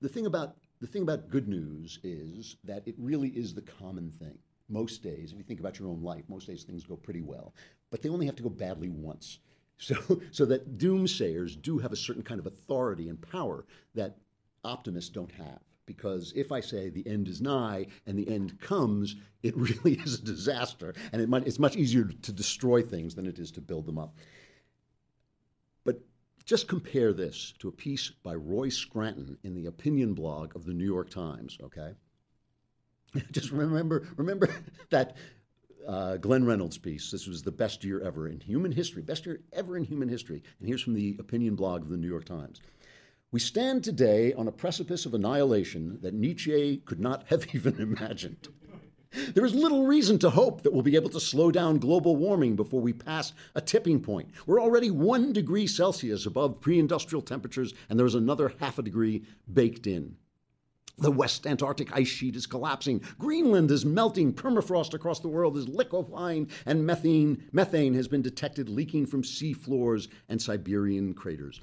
the 0.00 0.08
thing 0.08 0.26
about 0.26 0.56
the 0.80 0.86
thing 0.86 1.02
about 1.02 1.28
good 1.28 1.48
news 1.48 1.98
is 2.02 2.56
that 2.64 2.82
it 2.86 2.94
really 2.98 3.28
is 3.28 3.54
the 3.54 3.62
common 3.62 4.10
thing. 4.10 4.38
Most 4.68 5.02
days, 5.02 5.32
if 5.32 5.38
you 5.38 5.44
think 5.44 5.60
about 5.60 5.78
your 5.78 5.88
own 5.88 6.02
life, 6.02 6.22
most 6.28 6.46
days 6.46 6.62
things 6.62 6.84
go 6.84 6.96
pretty 6.96 7.22
well, 7.22 7.54
but 7.90 8.02
they 8.02 8.08
only 8.08 8.24
have 8.26 8.36
to 8.36 8.42
go 8.42 8.48
badly 8.48 8.88
once. 8.88 9.40
So, 9.80 10.20
so 10.30 10.44
that 10.44 10.78
doomsayers 10.78 11.60
do 11.60 11.78
have 11.78 11.92
a 11.92 11.96
certain 11.96 12.22
kind 12.22 12.38
of 12.38 12.46
authority 12.46 13.08
and 13.08 13.20
power 13.20 13.64
that 13.94 14.16
optimists 14.62 15.10
don't 15.10 15.32
have. 15.32 15.58
Because 15.86 16.32
if 16.36 16.52
I 16.52 16.60
say 16.60 16.88
the 16.88 17.06
end 17.08 17.26
is 17.26 17.40
nigh 17.40 17.86
and 18.06 18.16
the 18.16 18.28
end 18.28 18.60
comes, 18.60 19.16
it 19.42 19.56
really 19.84 19.94
is 19.94 20.14
a 20.14 20.22
disaster, 20.22 20.94
and 21.12 21.20
it 21.20 21.28
might, 21.28 21.48
it's 21.48 21.58
much 21.58 21.74
easier 21.74 22.04
to 22.04 22.32
destroy 22.32 22.80
things 22.82 23.16
than 23.16 23.26
it 23.26 23.40
is 23.40 23.50
to 23.52 23.60
build 23.60 23.86
them 23.86 23.98
up. 23.98 24.14
But 25.82 26.00
just 26.44 26.68
compare 26.68 27.12
this 27.12 27.54
to 27.58 27.68
a 27.68 27.72
piece 27.72 28.10
by 28.22 28.36
Roy 28.36 28.68
Scranton 28.68 29.36
in 29.42 29.54
the 29.54 29.66
opinion 29.66 30.14
blog 30.14 30.54
of 30.54 30.64
the 30.64 30.74
New 30.74 30.84
York 30.84 31.10
Times, 31.10 31.58
okay? 31.60 31.94
Just 33.32 33.50
remember, 33.50 34.06
remember 34.16 34.48
that 34.90 35.16
uh, 35.86 36.16
Glenn 36.16 36.44
Reynolds 36.44 36.78
piece. 36.78 37.10
This 37.10 37.26
was 37.26 37.42
the 37.42 37.52
best 37.52 37.84
year 37.84 38.00
ever 38.00 38.28
in 38.28 38.40
human 38.40 38.72
history, 38.72 39.02
best 39.02 39.26
year 39.26 39.40
ever 39.52 39.76
in 39.76 39.84
human 39.84 40.08
history. 40.08 40.42
And 40.58 40.68
here's 40.68 40.82
from 40.82 40.94
the 40.94 41.16
opinion 41.18 41.54
blog 41.54 41.82
of 41.82 41.88
the 41.88 41.96
New 41.96 42.08
York 42.08 42.24
Times. 42.24 42.60
We 43.32 43.40
stand 43.40 43.84
today 43.84 44.32
on 44.32 44.48
a 44.48 44.52
precipice 44.52 45.06
of 45.06 45.14
annihilation 45.14 45.98
that 46.02 46.14
Nietzsche 46.14 46.82
could 46.84 47.00
not 47.00 47.24
have 47.28 47.46
even 47.54 47.80
imagined. 47.80 48.48
There 49.34 49.44
is 49.44 49.54
little 49.54 49.86
reason 49.86 50.18
to 50.20 50.30
hope 50.30 50.62
that 50.62 50.72
we'll 50.72 50.82
be 50.82 50.94
able 50.94 51.10
to 51.10 51.20
slow 51.20 51.50
down 51.50 51.78
global 51.78 52.14
warming 52.14 52.54
before 52.54 52.80
we 52.80 52.92
pass 52.92 53.32
a 53.56 53.60
tipping 53.60 54.00
point. 54.00 54.30
We're 54.46 54.62
already 54.62 54.90
one 54.90 55.32
degree 55.32 55.66
Celsius 55.66 56.26
above 56.26 56.60
pre 56.60 56.78
industrial 56.78 57.22
temperatures, 57.22 57.74
and 57.88 57.98
there's 57.98 58.14
another 58.14 58.54
half 58.60 58.78
a 58.78 58.82
degree 58.82 59.24
baked 59.52 59.88
in. 59.88 60.16
The 61.00 61.10
West 61.10 61.46
Antarctic 61.46 61.96
ice 61.96 62.08
sheet 62.08 62.36
is 62.36 62.44
collapsing. 62.46 63.00
Greenland 63.18 63.70
is 63.70 63.86
melting. 63.86 64.34
Permafrost 64.34 64.92
across 64.92 65.18
the 65.20 65.28
world 65.28 65.56
is 65.56 65.66
liquefying, 65.66 66.50
and 66.66 66.84
methane, 66.84 67.44
methane 67.52 67.94
has 67.94 68.06
been 68.06 68.20
detected 68.20 68.68
leaking 68.68 69.06
from 69.06 69.24
sea 69.24 69.54
floors 69.54 70.08
and 70.28 70.42
Siberian 70.42 71.14
craters. 71.14 71.62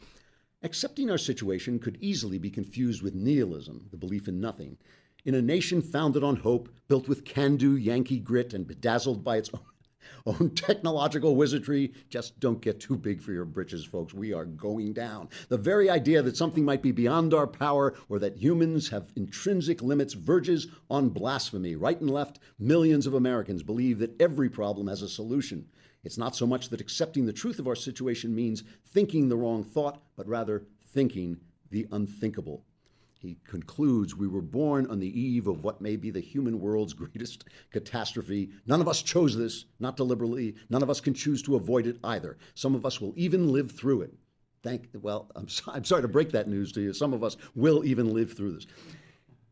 Accepting 0.63 1.11
our 1.11 1.19
situation 1.19 1.77
could 1.77 1.99
easily 2.01 2.39
be 2.39 2.49
confused 2.49 3.03
with 3.03 3.13
nihilism, 3.13 3.87
the 3.91 3.97
belief 3.97 4.27
in 4.27 4.41
nothing. 4.41 4.77
In 5.23 5.35
a 5.35 5.41
nation 5.41 5.83
founded 5.83 6.23
on 6.23 6.37
hope, 6.37 6.69
built 6.87 7.07
with 7.07 7.23
can 7.23 7.57
do 7.57 7.77
Yankee 7.77 8.19
grit, 8.19 8.55
and 8.55 8.65
bedazzled 8.65 9.23
by 9.23 9.37
its 9.37 9.51
own 9.53 9.61
own 10.25 10.37
oh, 10.39 10.47
technological 10.49 11.35
wizardry. 11.35 11.93
Just 12.09 12.39
don't 12.39 12.61
get 12.61 12.79
too 12.79 12.97
big 12.97 13.21
for 13.21 13.31
your 13.31 13.45
britches, 13.45 13.85
folks. 13.85 14.13
We 14.13 14.33
are 14.33 14.45
going 14.45 14.93
down. 14.93 15.29
The 15.49 15.57
very 15.57 15.89
idea 15.89 16.21
that 16.21 16.37
something 16.37 16.65
might 16.65 16.81
be 16.81 16.91
beyond 16.91 17.33
our 17.33 17.47
power 17.47 17.93
or 18.09 18.19
that 18.19 18.37
humans 18.37 18.89
have 18.89 19.11
intrinsic 19.15 19.81
limits 19.81 20.13
verges 20.13 20.67
on 20.89 21.09
blasphemy. 21.09 21.75
Right 21.75 21.99
and 21.99 22.09
left, 22.09 22.39
millions 22.59 23.07
of 23.07 23.13
Americans 23.13 23.63
believe 23.63 23.99
that 23.99 24.19
every 24.21 24.49
problem 24.49 24.87
has 24.87 25.01
a 25.01 25.09
solution. 25.09 25.67
It's 26.03 26.17
not 26.17 26.35
so 26.35 26.45
much 26.47 26.69
that 26.69 26.81
accepting 26.81 27.25
the 27.25 27.33
truth 27.33 27.59
of 27.59 27.67
our 27.67 27.75
situation 27.75 28.33
means 28.33 28.63
thinking 28.85 29.29
the 29.29 29.37
wrong 29.37 29.63
thought, 29.63 30.01
but 30.15 30.27
rather 30.27 30.63
thinking 30.85 31.39
the 31.69 31.87
unthinkable. 31.91 32.63
He 33.27 33.37
concludes 33.45 34.15
We 34.15 34.29
were 34.29 34.41
born 34.41 34.87
on 34.87 34.99
the 34.99 35.19
eve 35.19 35.47
of 35.47 35.61
what 35.61 35.81
may 35.81 35.97
be 35.97 36.09
the 36.11 36.21
human 36.21 36.61
world's 36.61 36.93
greatest 36.93 37.43
catastrophe. 37.71 38.51
None 38.67 38.79
of 38.79 38.87
us 38.87 39.01
chose 39.01 39.35
this, 39.35 39.65
not 39.81 39.97
deliberately. 39.97 40.55
None 40.69 40.81
of 40.81 40.89
us 40.89 41.01
can 41.01 41.13
choose 41.13 41.41
to 41.41 41.57
avoid 41.57 41.87
it 41.87 41.97
either. 42.05 42.37
Some 42.55 42.73
of 42.73 42.85
us 42.85 43.01
will 43.01 43.13
even 43.17 43.51
live 43.51 43.71
through 43.71 44.03
it. 44.03 44.13
Thank, 44.63 44.87
well, 45.01 45.29
I'm, 45.35 45.49
so, 45.49 45.69
I'm 45.73 45.83
sorry 45.83 46.03
to 46.03 46.07
break 46.07 46.31
that 46.31 46.47
news 46.47 46.71
to 46.71 46.81
you. 46.81 46.93
Some 46.93 47.11
of 47.11 47.21
us 47.21 47.35
will 47.53 47.83
even 47.83 48.13
live 48.13 48.31
through 48.31 48.53
this. 48.53 48.67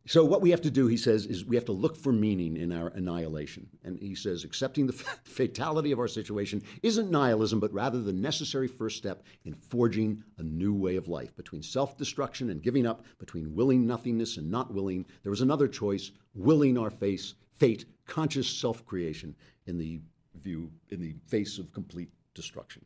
So, 0.08 0.24
what 0.24 0.42
we 0.42 0.52
have 0.52 0.62
to 0.62 0.70
do, 0.70 0.86
he 0.86 0.98
says, 0.98 1.26
is 1.26 1.46
we 1.46 1.56
have 1.56 1.66
to 1.66 1.72
look 1.72 1.98
for 1.98 2.14
meaning 2.14 2.58
in 2.58 2.72
our 2.72 2.90
annihilation. 2.90 3.68
And 3.84 3.98
he 3.98 4.14
says, 4.14 4.44
accepting 4.44 4.86
the 4.86 4.94
fatality 5.24 5.92
of 5.92 5.98
our 5.98 6.08
situation 6.08 6.62
isn't 6.84 7.10
nihilism, 7.10 7.60
but 7.60 7.74
rather 7.74 8.00
the 8.00 8.14
necessary 8.14 8.68
first 8.68 8.98
step 8.98 9.24
in 9.46 9.56
forging 9.56 10.24
a 10.38 10.44
new 10.44 10.74
way 10.74 10.96
of 10.96 11.08
life. 11.08 11.36
Between 11.36 11.64
self 11.64 11.98
destruction 11.98 12.52
and 12.52 12.62
giving 12.62 12.86
up, 12.86 13.04
between 13.18 13.56
willing 13.56 13.88
nothingness 13.88 14.38
and 14.38 14.52
not 14.52 14.72
willing, 14.72 15.06
there 15.24 15.32
was 15.32 15.42
another 15.42 15.68
choice 15.68 16.12
willing 16.36 16.78
our 16.78 16.92
face, 16.92 17.34
fate, 17.56 17.86
conscious 18.06 18.48
self 18.48 18.86
creation 18.86 19.36
in 19.66 19.80
the 19.80 20.00
view, 20.40 20.72
in 20.90 21.02
the 21.02 21.16
face 21.26 21.58
of 21.58 21.72
complete 21.72 22.10
destruction. 22.36 22.86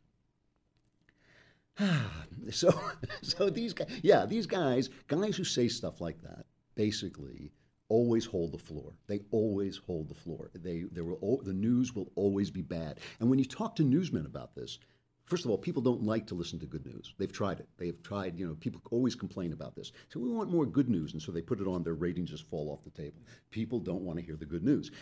so, 2.50 2.72
so 3.22 3.50
these 3.50 3.74
guys, 3.74 3.88
yeah, 4.02 4.24
these 4.24 4.46
guys, 4.46 4.88
guys 5.06 5.36
who 5.36 5.44
say 5.44 5.68
stuff 5.68 6.00
like 6.00 6.20
that, 6.22 6.46
basically 6.74 7.52
always 7.88 8.24
hold 8.24 8.52
the 8.52 8.58
floor. 8.58 8.94
They 9.08 9.20
always 9.30 9.76
hold 9.76 10.08
the 10.08 10.14
floor. 10.14 10.50
They, 10.54 10.84
there 10.92 11.04
will, 11.04 11.42
the 11.42 11.52
news 11.52 11.94
will 11.94 12.10
always 12.14 12.50
be 12.50 12.62
bad. 12.62 13.00
And 13.18 13.28
when 13.28 13.38
you 13.38 13.44
talk 13.44 13.74
to 13.76 13.82
newsmen 13.82 14.26
about 14.26 14.54
this, 14.54 14.78
first 15.26 15.44
of 15.44 15.50
all, 15.50 15.58
people 15.58 15.82
don't 15.82 16.04
like 16.04 16.26
to 16.28 16.34
listen 16.34 16.58
to 16.60 16.66
good 16.66 16.86
news. 16.86 17.14
They've 17.18 17.32
tried 17.32 17.60
it. 17.60 17.68
They've 17.78 18.00
tried, 18.02 18.38
you 18.38 18.46
know, 18.46 18.54
people 18.54 18.80
always 18.90 19.14
complain 19.14 19.52
about 19.52 19.74
this. 19.74 19.92
So 20.08 20.20
we 20.20 20.30
want 20.30 20.50
more 20.50 20.66
good 20.66 20.88
news, 20.88 21.12
and 21.12 21.20
so 21.20 21.32
they 21.32 21.42
put 21.42 21.60
it 21.60 21.66
on, 21.66 21.82
their 21.82 21.94
ratings 21.94 22.30
just 22.30 22.48
fall 22.48 22.70
off 22.70 22.84
the 22.84 23.02
table. 23.02 23.20
People 23.50 23.80
don't 23.80 24.02
want 24.02 24.18
to 24.18 24.24
hear 24.24 24.36
the 24.36 24.46
good 24.46 24.64
news. 24.64 24.92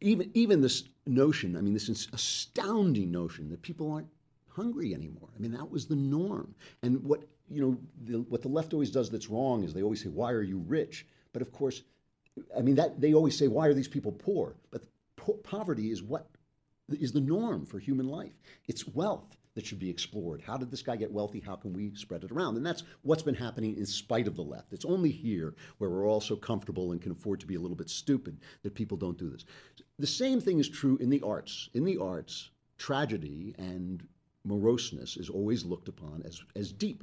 Even, 0.00 0.30
even 0.34 0.60
this 0.60 0.84
notion, 1.06 1.56
I 1.56 1.62
mean, 1.62 1.72
this 1.72 1.88
astounding 1.88 3.10
notion 3.10 3.48
that 3.48 3.62
people 3.62 3.90
aren't 3.90 4.08
hungry 4.50 4.94
anymore. 4.94 5.28
I 5.34 5.38
mean, 5.38 5.52
that 5.52 5.70
was 5.70 5.86
the 5.86 5.96
norm. 5.96 6.54
And 6.82 7.02
what, 7.02 7.24
you 7.50 7.62
know, 7.62 7.78
the, 8.04 8.18
what 8.28 8.42
the 8.42 8.48
left 8.48 8.72
always 8.72 8.90
does 8.90 9.10
that's 9.10 9.28
wrong 9.28 9.64
is 9.64 9.72
they 9.72 9.82
always 9.82 10.02
say, 10.02 10.08
why 10.08 10.32
are 10.32 10.42
you 10.42 10.58
rich? 10.66 11.06
But 11.32 11.42
of 11.42 11.52
course, 11.52 11.82
I 12.56 12.60
mean, 12.60 12.74
that 12.76 13.00
they 13.00 13.14
always 13.14 13.36
say, 13.36 13.48
why 13.48 13.66
are 13.66 13.74
these 13.74 13.88
people 13.88 14.12
poor? 14.12 14.56
But 14.70 14.82
po- 15.16 15.38
poverty 15.42 15.90
is 15.90 16.02
what 16.02 16.28
is 16.88 17.12
the 17.12 17.20
norm 17.20 17.66
for 17.66 17.78
human 17.78 18.08
life. 18.08 18.32
It's 18.68 18.86
wealth 18.86 19.36
that 19.54 19.66
should 19.66 19.78
be 19.78 19.88
explored. 19.88 20.42
How 20.42 20.58
did 20.58 20.70
this 20.70 20.82
guy 20.82 20.96
get 20.96 21.10
wealthy? 21.10 21.40
How 21.40 21.56
can 21.56 21.72
we 21.72 21.94
spread 21.94 22.24
it 22.24 22.30
around? 22.30 22.56
And 22.56 22.66
that's 22.66 22.84
what's 23.02 23.22
been 23.22 23.34
happening 23.34 23.76
in 23.76 23.86
spite 23.86 24.28
of 24.28 24.36
the 24.36 24.42
left. 24.42 24.72
It's 24.72 24.84
only 24.84 25.10
here 25.10 25.54
where 25.78 25.88
we're 25.88 26.06
all 26.06 26.20
so 26.20 26.36
comfortable 26.36 26.92
and 26.92 27.00
can 27.00 27.12
afford 27.12 27.40
to 27.40 27.46
be 27.46 27.54
a 27.54 27.60
little 27.60 27.76
bit 27.76 27.88
stupid 27.88 28.38
that 28.62 28.74
people 28.74 28.98
don't 28.98 29.18
do 29.18 29.30
this. 29.30 29.46
The 29.98 30.06
same 30.06 30.40
thing 30.40 30.58
is 30.58 30.68
true 30.68 30.98
in 30.98 31.08
the 31.08 31.22
arts. 31.22 31.70
In 31.72 31.84
the 31.84 31.96
arts, 31.96 32.50
tragedy 32.76 33.54
and 33.56 34.06
moroseness 34.44 35.16
is 35.16 35.30
always 35.30 35.64
looked 35.64 35.88
upon 35.88 36.22
as, 36.26 36.42
as 36.54 36.70
deep. 36.70 37.02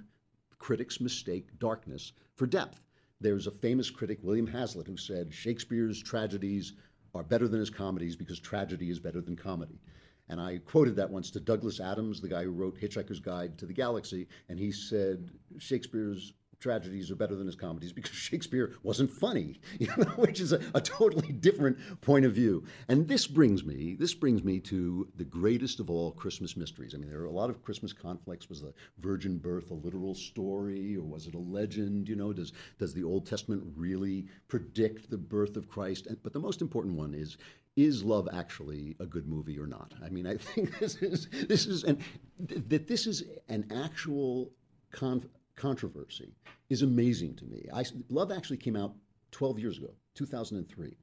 Critics 0.64 1.02
mistake 1.02 1.50
darkness 1.60 2.14
for 2.36 2.48
depth. 2.48 2.80
There's 3.20 3.48
a 3.48 3.52
famous 3.52 3.90
critic, 3.90 4.20
William 4.24 4.48
Hazlitt, 4.48 4.88
who 4.88 4.96
said 4.96 5.34
Shakespeare's 5.34 6.02
tragedies 6.02 6.72
are 7.14 7.22
better 7.22 7.50
than 7.50 7.60
his 7.60 7.70
comedies 7.70 8.16
because 8.16 8.40
tragedy 8.40 8.90
is 8.90 8.98
better 8.98 9.20
than 9.20 9.36
comedy. 9.36 9.82
And 10.30 10.40
I 10.40 10.60
quoted 10.60 10.96
that 10.96 11.10
once 11.10 11.32
to 11.32 11.42
Douglas 11.42 11.82
Adams, 11.82 12.22
the 12.22 12.30
guy 12.30 12.46
who 12.46 12.52
wrote 12.52 12.80
Hitchhiker's 12.80 13.20
Guide 13.20 13.58
to 13.58 13.66
the 13.66 13.74
Galaxy, 13.74 14.26
and 14.48 14.58
he 14.58 14.72
said 14.72 15.30
Shakespeare's 15.58 16.32
tragedies 16.64 17.12
are 17.12 17.16
better 17.16 17.36
than 17.36 17.46
his 17.46 17.58
comedies 17.58 17.92
because 17.92 18.16
Shakespeare 18.16 18.72
wasn't 18.84 19.12
funny, 19.12 19.60
you 19.80 19.88
know, 19.98 20.06
which 20.16 20.40
is 20.40 20.54
a, 20.54 20.62
a, 20.74 20.80
totally 20.82 21.34
different 21.34 21.78
point 22.02 22.26
of 22.26 22.34
view. 22.34 22.64
And 22.88 23.06
this 23.08 23.28
brings 23.28 23.66
me, 23.66 23.96
this 24.00 24.14
brings 24.14 24.44
me 24.44 24.60
to 24.62 25.08
the 25.18 25.26
greatest 25.26 25.82
of 25.82 25.90
all 25.90 26.12
Christmas 26.12 26.56
mysteries. 26.56 26.96
I 26.96 26.98
mean, 26.98 27.10
there 27.10 27.20
are 27.20 27.26
a 27.26 27.32
lot 27.32 27.50
of 27.50 27.62
Christmas 27.62 27.92
conflicts. 27.92 28.48
Was 28.48 28.62
the 28.62 28.74
virgin 29.00 29.38
birth 29.38 29.72
a 29.72 29.74
literal 29.74 30.16
story, 30.16 30.96
or 30.96 31.04
was 31.04 31.28
it 31.28 31.36
a 31.36 31.40
legend? 31.40 32.08
You 32.08 32.16
know, 32.16 32.32
does 32.32 32.54
does 32.80 32.94
the 32.94 33.04
Old 33.04 33.28
Testament 33.28 33.64
really 33.76 34.28
predict 34.48 35.10
the 35.10 35.18
birth 35.18 35.58
of 35.58 35.68
Christ? 35.68 36.08
And, 36.08 36.18
but 36.24 36.32
the 36.32 36.40
most 36.40 36.62
important 36.62 36.96
one 36.96 37.14
is 37.14 37.38
is 37.76 38.04
Love 38.04 38.30
Actually 38.32 38.96
a 39.00 39.06
good 39.06 39.28
movie 39.28 39.60
or 39.60 39.68
not? 39.68 39.94
I 40.06 40.10
mean, 40.10 40.28
I 40.28 40.38
think 40.38 40.80
this 40.80 40.96
is 41.02 41.28
this 41.50 41.66
is 41.66 41.84
and 41.84 42.00
th- 42.48 42.62
that 42.70 42.88
this 42.88 43.06
is 43.06 43.24
an 43.50 43.66
actual 43.72 44.52
con- 44.92 45.30
controversy 45.56 46.34
is 46.70 46.82
amazing 46.82 47.36
to 47.36 47.46
me. 47.46 47.68
I, 47.74 47.84
Love 48.10 48.32
Actually 48.32 48.58
came 48.58 48.76
out 48.76 48.94
12 49.32 49.60
years 49.60 49.78
ago, 49.78 49.92
2003. 50.16 50.98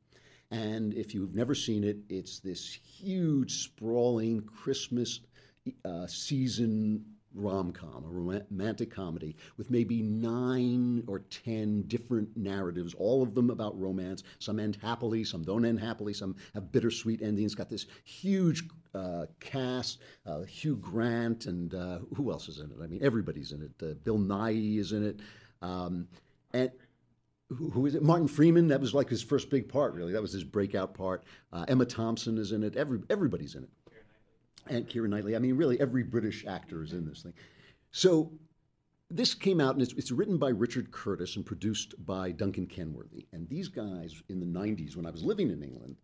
And 0.51 0.95
if 0.95 1.15
you've 1.15 1.35
never 1.35 1.55
seen 1.55 1.85
it, 1.85 1.99
it's 2.09 2.41
this 2.41 2.73
huge, 2.75 3.63
sprawling 3.63 4.43
Christmas 4.43 5.21
uh, 5.85 6.07
season 6.07 7.05
rom 7.35 7.73
com, 7.73 8.05
a 8.05 8.09
romantic 8.09 8.91
comedy 8.91 9.37
with 9.57 9.71
maybe 9.71 10.03
nine 10.03 11.05
or 11.07 11.21
ten 11.21 11.83
different 11.83 12.37
narratives, 12.37 12.95
all 12.95 13.23
of 13.23 13.35
them 13.35 13.51
about 13.51 13.79
romance. 13.81 14.23
Some 14.39 14.59
end 14.59 14.77
happily, 14.81 15.25
some 15.25 15.43
don't 15.43 15.65
end 15.65 15.81
happily, 15.81 16.13
some 16.13 16.37
have 16.55 16.73
bittersweet 16.73 17.23
endings. 17.23 17.55
Got 17.55 17.71
this 17.71 17.87
huge 18.05 18.65
uh, 18.95 19.27
cast 19.39 19.99
uh, 20.27 20.43
Hugh 20.43 20.77
Grant, 20.77 21.47
and 21.47 21.75
uh, 21.75 21.99
who 22.17 22.31
else 22.31 22.49
is 22.49 22.59
in 22.59 22.71
it? 22.71 22.77
I 22.83 22.87
mean, 22.87 23.01
everybody's 23.03 23.53
in 23.53 23.63
it. 23.63 23.85
Uh, 23.85 23.95
Bill 24.05 24.19
Nighy 24.19 24.79
is 24.79 24.93
in 24.93 25.05
it. 25.05 25.21
Um, 25.63 26.09
and 26.53 26.71
who 27.49 27.87
is 27.87 27.95
it? 27.95 28.03
Martin 28.03 28.29
Freeman. 28.29 28.69
That 28.69 28.81
was 28.81 28.95
like 28.95 29.09
his 29.09 29.23
first 29.23 29.51
big 29.51 29.69
part, 29.69 29.95
really. 29.95 30.13
That 30.13 30.23
was 30.23 30.33
his 30.33 30.45
breakout 30.45 30.95
part. 30.95 31.25
Uh, 31.53 31.65
Emma 31.69 31.85
Thompson 31.85 32.39
is 32.39 32.53
in 32.53 32.63
it. 32.63 32.77
Every, 32.77 33.01
everybody's 33.11 33.55
in 33.55 33.65
it 33.65 33.71
and 34.69 34.89
Keira 34.89 35.09
Knightley. 35.09 35.37
I 35.37 35.39
mean, 35.39 35.57
really, 35.57 35.81
every 35.81 36.03
British 36.03 36.47
actor 36.47 36.83
is 36.83 36.93
in 36.93 37.07
this 37.07 37.23
thing. 37.23 37.35
So 37.93 38.33
this 39.11 39.35
came 39.35 39.61
out, 39.61 39.75
and 39.75 39.83
it's, 39.83 39.93
it's, 39.95 40.13
written 40.13 40.39
by 40.39 40.51
Richard 40.51 40.93
Curtis 40.93 41.37
and 41.37 41.45
produced 41.45 41.95
by 42.07 42.31
Duncan 42.31 42.67
Kenworthy. 42.67 43.27
And 43.33 43.49
these 43.49 43.69
guys 43.69 44.23
in 44.29 44.39
the 44.39 44.47
90s, 44.47 44.97
when 44.97 45.07
I 45.07 45.11
was 45.11 45.25
living 45.25 45.51
in 45.51 45.63
England, 45.63 45.97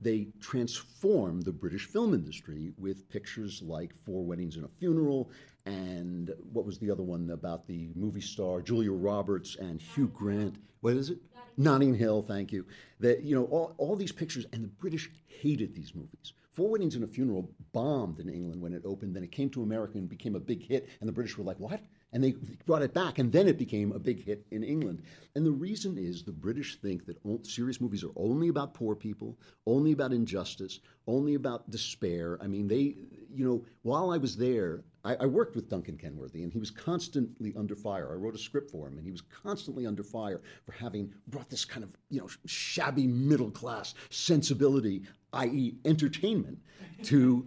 they 0.00 0.28
transformed 0.40 1.44
the 1.44 1.52
British 1.52 1.86
film 1.86 2.14
industry 2.14 2.72
with 2.78 3.08
pictures 3.08 3.62
like 3.62 3.94
Four 3.94 4.24
Weddings 4.24 4.56
and 4.56 4.64
a 4.64 4.68
Funeral, 4.68 5.30
and 5.64 6.32
what 6.52 6.64
was 6.64 6.78
the 6.78 6.90
other 6.90 7.02
one 7.02 7.30
about 7.30 7.66
the 7.66 7.90
movie 7.94 8.20
star 8.20 8.60
Julia 8.60 8.92
Roberts 8.92 9.56
and 9.56 9.80
Hugh 9.80 10.08
Grant? 10.08 10.56
What 10.80 10.94
is 10.94 11.10
it? 11.10 11.18
Notting 11.56 11.94
Hill, 11.94 12.22
thank 12.22 12.52
you. 12.52 12.66
That 13.00 13.22
you 13.22 13.34
know 13.34 13.44
all, 13.44 13.74
all 13.78 13.96
these 13.96 14.12
pictures, 14.12 14.46
and 14.52 14.62
the 14.62 14.68
British 14.68 15.10
hated 15.26 15.74
these 15.74 15.94
movies. 15.94 16.34
Four 16.56 16.70
Weddings 16.70 16.94
and 16.94 17.04
a 17.04 17.06
Funeral 17.06 17.50
bombed 17.74 18.18
in 18.18 18.30
England 18.30 18.62
when 18.62 18.72
it 18.72 18.80
opened. 18.86 19.14
Then 19.14 19.22
it 19.22 19.30
came 19.30 19.50
to 19.50 19.62
America 19.62 19.98
and 19.98 20.08
became 20.08 20.34
a 20.34 20.40
big 20.40 20.66
hit. 20.66 20.88
And 21.00 21.08
the 21.08 21.12
British 21.12 21.36
were 21.36 21.44
like, 21.44 21.60
what? 21.60 21.82
And 22.14 22.24
they 22.24 22.34
brought 22.64 22.80
it 22.80 22.94
back. 22.94 23.18
And 23.18 23.30
then 23.30 23.46
it 23.46 23.58
became 23.58 23.92
a 23.92 23.98
big 23.98 24.24
hit 24.24 24.46
in 24.50 24.64
England. 24.64 25.02
And 25.34 25.44
the 25.44 25.52
reason 25.52 25.98
is 25.98 26.22
the 26.22 26.32
British 26.32 26.80
think 26.80 27.04
that 27.04 27.18
serious 27.42 27.78
movies 27.78 28.02
are 28.02 28.12
only 28.16 28.48
about 28.48 28.72
poor 28.72 28.96
people, 28.96 29.36
only 29.66 29.92
about 29.92 30.14
injustice, 30.14 30.80
only 31.06 31.34
about 31.34 31.70
despair. 31.70 32.38
I 32.40 32.46
mean, 32.46 32.68
they, 32.68 32.96
you 33.36 33.44
know, 33.44 33.64
while 33.82 34.10
I 34.10 34.16
was 34.16 34.36
there, 34.36 34.82
I, 35.04 35.14
I, 35.16 35.26
worked 35.26 35.54
with 35.54 35.68
Duncan 35.68 35.98
Kenworthy, 35.98 36.42
and 36.42 36.52
he 36.52 36.58
was 36.58 36.70
constantly 36.70 37.54
under 37.56 37.76
fire. 37.76 38.10
I 38.10 38.14
wrote 38.14 38.34
a 38.34 38.38
script 38.38 38.70
for 38.70 38.88
him, 38.88 38.96
and 38.96 39.04
he 39.04 39.12
was 39.12 39.20
constantly 39.20 39.86
under 39.86 40.02
fire 40.02 40.40
for 40.64 40.72
having 40.72 41.12
brought 41.28 41.50
this 41.50 41.64
kind 41.64 41.84
of 41.84 41.96
you 42.10 42.20
know 42.20 42.28
shabby 42.46 43.06
middle 43.06 43.50
class 43.50 43.94
sensibility, 44.10 45.02
i.e., 45.34 45.76
entertainment, 45.84 46.58
to 47.04 47.46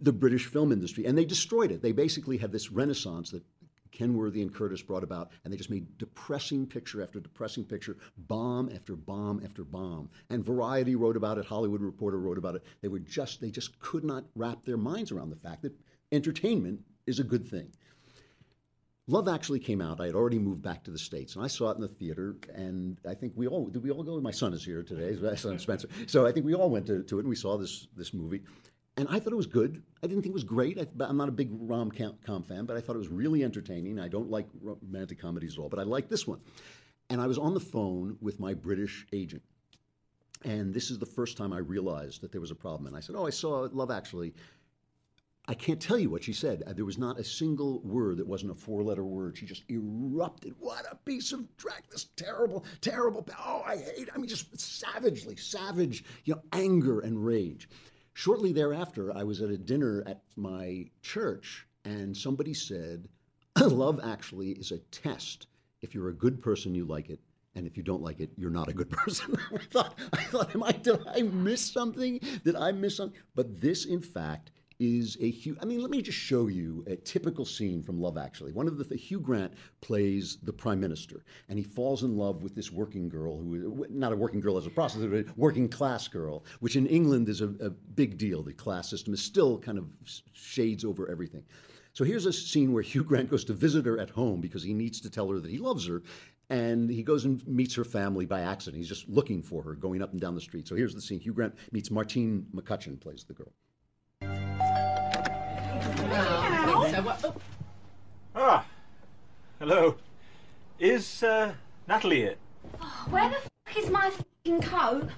the 0.00 0.12
British 0.12 0.46
film 0.46 0.70
industry, 0.70 1.06
and 1.06 1.16
they 1.16 1.24
destroyed 1.24 1.70
it. 1.70 1.82
They 1.82 1.92
basically 1.92 2.36
had 2.36 2.52
this 2.52 2.70
renaissance 2.70 3.30
that 3.30 3.42
Kenworthy 3.92 4.42
and 4.42 4.54
Curtis 4.54 4.82
brought 4.82 5.04
about, 5.04 5.30
and 5.44 5.52
they 5.52 5.56
just 5.56 5.70
made 5.70 5.98
depressing 5.98 6.66
picture 6.66 7.02
after 7.02 7.20
depressing 7.20 7.64
picture, 7.64 7.96
bomb 8.16 8.70
after 8.74 8.96
bomb 8.96 9.40
after 9.44 9.64
bomb. 9.64 10.10
And 10.30 10.44
Variety 10.44 10.94
wrote 10.94 11.16
about 11.16 11.38
it, 11.38 11.44
Hollywood 11.44 11.82
Reporter 11.82 12.18
wrote 12.18 12.38
about 12.38 12.56
it. 12.56 12.64
They 12.82 12.88
were 12.88 12.98
just 12.98 13.40
they 13.40 13.50
just 13.50 13.78
could 13.78 14.04
not 14.04 14.24
wrap 14.34 14.64
their 14.64 14.76
minds 14.76 15.12
around 15.12 15.30
the 15.30 15.36
fact 15.36 15.62
that 15.62 15.74
entertainment 16.12 16.80
is 17.06 17.18
a 17.18 17.24
good 17.24 17.46
thing. 17.48 17.70
Love 19.08 19.28
actually 19.28 19.60
came 19.60 19.80
out. 19.80 20.00
I 20.00 20.06
had 20.06 20.16
already 20.16 20.38
moved 20.38 20.62
back 20.62 20.82
to 20.84 20.90
the 20.90 20.98
states, 20.98 21.36
and 21.36 21.44
I 21.44 21.46
saw 21.46 21.70
it 21.70 21.76
in 21.76 21.80
the 21.80 21.86
theater. 21.86 22.34
And 22.52 22.98
I 23.08 23.14
think 23.14 23.34
we 23.36 23.46
all 23.46 23.66
did. 23.66 23.82
We 23.82 23.92
all 23.92 24.02
go. 24.02 24.20
My 24.20 24.32
son 24.32 24.52
is 24.52 24.64
here 24.64 24.82
today. 24.82 25.16
My 25.20 25.34
son 25.36 25.58
Spencer. 25.60 25.88
So 26.06 26.26
I 26.26 26.32
think 26.32 26.44
we 26.44 26.54
all 26.54 26.70
went 26.70 26.86
to, 26.86 27.04
to 27.04 27.18
it, 27.18 27.20
and 27.20 27.28
we 27.28 27.36
saw 27.36 27.56
this 27.56 27.86
this 27.96 28.12
movie. 28.12 28.42
And 28.98 29.06
I 29.10 29.18
thought 29.18 29.32
it 29.32 29.36
was 29.36 29.46
good. 29.46 29.82
I 30.02 30.06
didn't 30.06 30.22
think 30.22 30.32
it 30.32 30.34
was 30.34 30.44
great. 30.44 30.78
I, 30.78 31.04
am 31.04 31.18
not 31.18 31.28
a 31.28 31.32
big 31.32 31.50
rom 31.52 31.90
com 32.24 32.42
fan, 32.42 32.64
but 32.64 32.76
I 32.76 32.80
thought 32.80 32.96
it 32.96 33.00
was 33.00 33.08
really 33.08 33.44
entertaining. 33.44 33.98
I 33.98 34.08
don't 34.08 34.30
like 34.30 34.46
romantic 34.62 35.20
comedies 35.20 35.54
at 35.54 35.58
all, 35.60 35.68
but 35.68 35.78
I 35.78 35.82
like 35.82 36.08
this 36.08 36.26
one. 36.26 36.40
And 37.10 37.20
I 37.20 37.26
was 37.26 37.36
on 37.36 37.52
the 37.52 37.60
phone 37.60 38.16
with 38.20 38.40
my 38.40 38.54
British 38.54 39.06
agent. 39.12 39.42
And 40.44 40.72
this 40.72 40.90
is 40.90 40.98
the 40.98 41.06
first 41.06 41.36
time 41.36 41.52
I 41.52 41.58
realized 41.58 42.22
that 42.22 42.32
there 42.32 42.40
was 42.40 42.50
a 42.50 42.54
problem. 42.54 42.86
And 42.86 42.96
I 42.96 43.00
said, 43.00 43.16
Oh, 43.16 43.26
I 43.26 43.30
saw 43.30 43.68
Love 43.72 43.90
Actually. 43.90 44.34
I 45.48 45.54
can't 45.54 45.80
tell 45.80 45.98
you 45.98 46.10
what 46.10 46.24
she 46.24 46.32
said. 46.32 46.64
Uh, 46.66 46.72
there 46.72 46.84
was 46.84 46.98
not 46.98 47.20
a 47.20 47.24
single 47.24 47.80
word 47.82 48.16
that 48.16 48.26
wasn't 48.26 48.50
a 48.50 48.54
four 48.54 48.82
letter 48.82 49.04
word. 49.04 49.36
She 49.38 49.46
just 49.46 49.62
erupted. 49.70 50.54
What 50.58 50.84
a 50.90 50.96
piece 50.96 51.32
of 51.32 51.44
track. 51.56 51.84
This 51.88 52.06
terrible, 52.16 52.64
terrible. 52.80 53.24
Oh, 53.38 53.62
I 53.64 53.76
hate. 53.76 54.08
I 54.12 54.18
mean, 54.18 54.28
just 54.28 54.58
savagely, 54.58 55.36
savage, 55.36 56.04
you 56.24 56.34
know, 56.34 56.42
anger 56.52 56.98
and 57.00 57.24
rage. 57.24 57.68
Shortly 58.16 58.50
thereafter, 58.50 59.14
I 59.14 59.24
was 59.24 59.42
at 59.42 59.50
a 59.50 59.58
dinner 59.58 60.02
at 60.06 60.22
my 60.36 60.86
church, 61.02 61.66
and 61.84 62.16
somebody 62.16 62.54
said, 62.54 63.10
Love 63.60 64.00
actually 64.02 64.52
is 64.52 64.72
a 64.72 64.78
test. 64.90 65.48
If 65.82 65.94
you're 65.94 66.08
a 66.08 66.14
good 66.14 66.40
person, 66.40 66.74
you 66.74 66.86
like 66.86 67.10
it. 67.10 67.20
And 67.54 67.66
if 67.66 67.76
you 67.76 67.82
don't 67.82 68.00
like 68.00 68.20
it, 68.20 68.30
you're 68.38 68.48
not 68.48 68.68
a 68.68 68.72
good 68.72 68.88
person. 69.02 69.36
I 69.54 69.58
thought, 69.70 69.98
I 70.14 70.22
thought, 70.24 70.54
am 70.54 70.62
I, 70.62 70.72
did 70.72 70.98
I 71.06 71.20
miss 71.24 71.60
something? 71.60 72.18
Did 72.42 72.56
I 72.56 72.72
miss 72.72 72.96
something? 72.96 73.20
But 73.34 73.60
this, 73.60 73.84
in 73.84 74.00
fact, 74.00 74.50
is 74.78 75.16
a 75.20 75.30
Hugh. 75.30 75.56
I 75.60 75.64
mean, 75.64 75.80
let 75.80 75.90
me 75.90 76.02
just 76.02 76.18
show 76.18 76.48
you 76.48 76.84
a 76.86 76.96
typical 76.96 77.44
scene 77.44 77.82
from 77.82 78.00
Love 78.00 78.18
Actually. 78.18 78.52
One 78.52 78.66
of 78.66 78.76
the 78.88 78.96
Hugh 78.96 79.20
Grant 79.20 79.54
plays 79.80 80.38
the 80.42 80.52
prime 80.52 80.80
minister, 80.80 81.24
and 81.48 81.58
he 81.58 81.64
falls 81.64 82.02
in 82.02 82.16
love 82.16 82.42
with 82.42 82.54
this 82.54 82.70
working 82.70 83.08
girl 83.08 83.38
who, 83.38 83.86
not 83.88 84.12
a 84.12 84.16
working 84.16 84.40
girl 84.40 84.56
as 84.56 84.66
a 84.66 84.70
prostitute, 84.70 85.26
but 85.26 85.32
a 85.32 85.34
working 85.36 85.68
class 85.68 86.08
girl, 86.08 86.44
which 86.60 86.76
in 86.76 86.86
England 86.86 87.28
is 87.28 87.40
a, 87.40 87.48
a 87.60 87.70
big 87.70 88.18
deal. 88.18 88.42
The 88.42 88.52
class 88.52 88.88
system 88.88 89.14
is 89.14 89.22
still 89.22 89.58
kind 89.58 89.78
of 89.78 89.86
shades 90.32 90.84
over 90.84 91.10
everything. 91.10 91.44
So 91.92 92.04
here's 92.04 92.26
a 92.26 92.32
scene 92.32 92.72
where 92.72 92.82
Hugh 92.82 93.04
Grant 93.04 93.30
goes 93.30 93.44
to 93.46 93.54
visit 93.54 93.86
her 93.86 93.98
at 93.98 94.10
home 94.10 94.42
because 94.42 94.62
he 94.62 94.74
needs 94.74 95.00
to 95.00 95.08
tell 95.08 95.30
her 95.30 95.38
that 95.40 95.50
he 95.50 95.58
loves 95.58 95.86
her. 95.86 96.02
And 96.48 96.88
he 96.88 97.02
goes 97.02 97.24
and 97.24 97.44
meets 97.48 97.74
her 97.74 97.84
family 97.84 98.26
by 98.26 98.42
accident. 98.42 98.78
He's 98.78 98.88
just 98.88 99.08
looking 99.08 99.42
for 99.42 99.62
her, 99.62 99.74
going 99.74 100.00
up 100.00 100.12
and 100.12 100.20
down 100.20 100.34
the 100.34 100.40
street. 100.40 100.68
So 100.68 100.76
here's 100.76 100.94
the 100.94 101.00
scene. 101.00 101.18
Hugh 101.18 101.32
Grant 101.32 101.54
meets 101.72 101.90
Martine 101.90 102.46
McCutcheon, 102.54 103.00
plays 103.00 103.24
the 103.24 103.34
girl. 103.34 103.52
Ah, 108.34 108.64
hello. 109.58 109.96
Is 110.78 111.22
uh, 111.22 111.52
Natalie 111.88 112.16
here? 112.16 112.34
Oh, 112.80 113.06
where 113.10 113.28
the 113.28 113.36
f 113.66 113.76
is 113.76 113.90
my 113.90 114.06
f***ing 114.06 114.60
coat? 114.60 115.08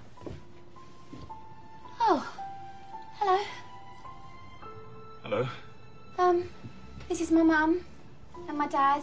Oh, 2.00 2.26
hello. 3.18 3.38
Hello. 5.22 5.48
Um, 6.18 6.48
this 7.08 7.20
is 7.20 7.30
my 7.30 7.42
mum 7.42 7.84
and 8.48 8.56
my 8.56 8.68
dad 8.68 9.02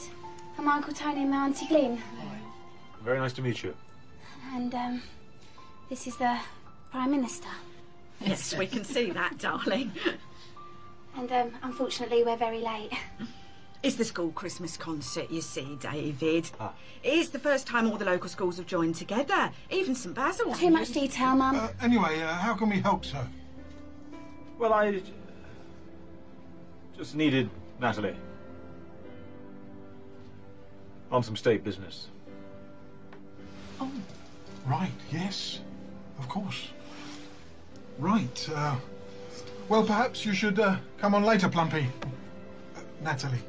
and 0.57 0.65
my 0.65 0.75
Uncle 0.75 0.93
Tony 0.93 1.21
and 1.23 1.31
my 1.31 1.45
Auntie 1.45 1.67
Glyn. 1.67 2.01
Very 3.03 3.19
nice 3.19 3.33
to 3.33 3.41
meet 3.41 3.63
you. 3.63 3.75
And, 4.53 4.73
um, 4.73 5.01
this 5.89 6.07
is 6.07 6.15
the 6.17 6.37
Prime 6.91 7.11
Minister. 7.11 7.49
Yes, 8.21 8.55
we 8.55 8.67
can 8.67 8.83
see 8.83 9.11
that, 9.11 9.37
darling. 9.37 9.91
And 11.17 11.31
um, 11.31 11.51
unfortunately, 11.63 12.23
we're 12.23 12.37
very 12.37 12.61
late. 12.61 12.91
It's 13.83 13.97
the 13.97 14.03
school 14.03 14.31
Christmas 14.31 14.77
concert, 14.77 15.29
you 15.29 15.41
see, 15.41 15.77
David. 15.79 16.49
Ah. 16.59 16.73
It 17.03 17.13
is 17.13 17.29
the 17.29 17.37
first 17.37 17.67
time 17.67 17.87
all 17.87 17.97
the 17.97 18.05
local 18.05 18.27
schools 18.27 18.57
have 18.57 18.65
joined 18.65 18.95
together, 18.95 19.51
even 19.69 19.93
St 19.93 20.15
Basil's. 20.15 20.57
Too 20.57 20.71
much 20.71 20.91
detail, 20.91 21.35
Mum. 21.35 21.55
Uh, 21.55 21.67
anyway, 21.83 22.19
uh, 22.19 22.33
how 22.33 22.55
can 22.55 22.67
we 22.67 22.79
help, 22.79 23.05
sir? 23.05 23.23
Well, 24.57 24.73
I 24.73 25.03
just 26.97 27.13
needed 27.13 27.47
Natalie 27.79 28.15
on 31.11 31.21
some 31.21 31.35
state 31.35 31.63
business. 31.63 32.07
Oh, 33.79 33.91
right, 34.65 34.89
yes, 35.11 35.59
of 36.17 36.27
course. 36.27 36.69
Right, 37.99 38.49
uh, 38.55 38.77
well, 39.69 39.83
perhaps 39.83 40.25
you 40.25 40.33
should 40.33 40.59
uh, 40.59 40.77
come 40.97 41.15
on 41.15 41.23
later, 41.23 41.49
Plumpy. 41.49 41.87
Uh, 42.75 42.81
Natalie. 43.01 43.39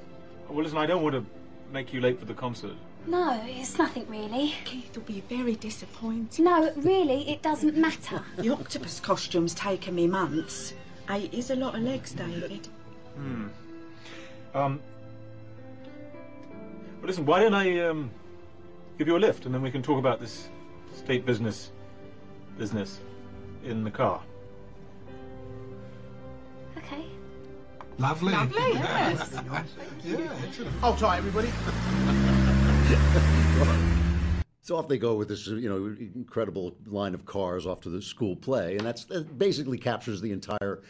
Well, 0.48 0.62
listen, 0.62 0.78
I 0.78 0.86
don't 0.86 1.02
want 1.02 1.14
to 1.14 1.24
make 1.72 1.92
you 1.92 2.00
late 2.00 2.18
for 2.18 2.24
the 2.24 2.34
concert. 2.34 2.72
No, 3.06 3.40
it's 3.44 3.78
nothing 3.78 4.06
really. 4.08 4.54
Keith 4.64 4.94
will 4.96 5.04
be 5.04 5.22
very 5.28 5.54
disappointed. 5.54 6.42
No, 6.42 6.72
really, 6.76 7.28
it 7.30 7.42
doesn't 7.42 7.76
matter. 7.76 8.22
The 8.36 8.50
octopus 8.50 8.98
costume's 9.00 9.54
taken 9.54 9.94
me 9.94 10.06
months. 10.06 10.74
Eight 11.10 11.32
is 11.32 11.50
a 11.50 11.56
lot 11.56 11.76
of 11.76 11.82
legs, 11.82 12.12
David. 12.12 12.68
Hmm. 13.14 13.48
Um. 14.54 14.80
Well, 17.00 17.08
listen, 17.08 17.26
why 17.26 17.40
don't 17.40 17.54
I 17.54 17.78
um, 17.80 18.10
give 18.98 19.06
you 19.06 19.16
a 19.16 19.18
lift 19.18 19.46
and 19.46 19.54
then 19.54 19.62
we 19.62 19.70
can 19.70 19.82
talk 19.82 19.98
about 19.98 20.18
this 20.20 20.48
state 20.96 21.24
business 21.24 21.70
business 22.58 23.00
in 23.64 23.84
the 23.84 23.90
car. 23.90 24.20
Lovely. 27.98 28.32
Lovely, 28.32 28.60
yes. 28.74 29.40
Yeah, 30.04 30.36
excellent. 30.44 30.76
Hold 30.80 30.98
tight, 30.98 31.18
everybody. 31.18 31.50
So 34.62 34.76
off 34.76 34.88
they 34.88 34.98
go 34.98 35.14
with 35.14 35.28
this, 35.28 35.46
you 35.46 35.68
know, 35.68 35.94
incredible 36.16 36.76
line 36.86 37.14
of 37.14 37.24
cars 37.24 37.68
off 37.68 37.80
to 37.82 37.88
the 37.88 38.02
school 38.02 38.34
play, 38.34 38.76
and 38.76 38.84
that's 38.84 39.04
that 39.04 39.38
basically 39.38 39.78
captures 39.78 40.20
the 40.20 40.32
entire 40.32 40.82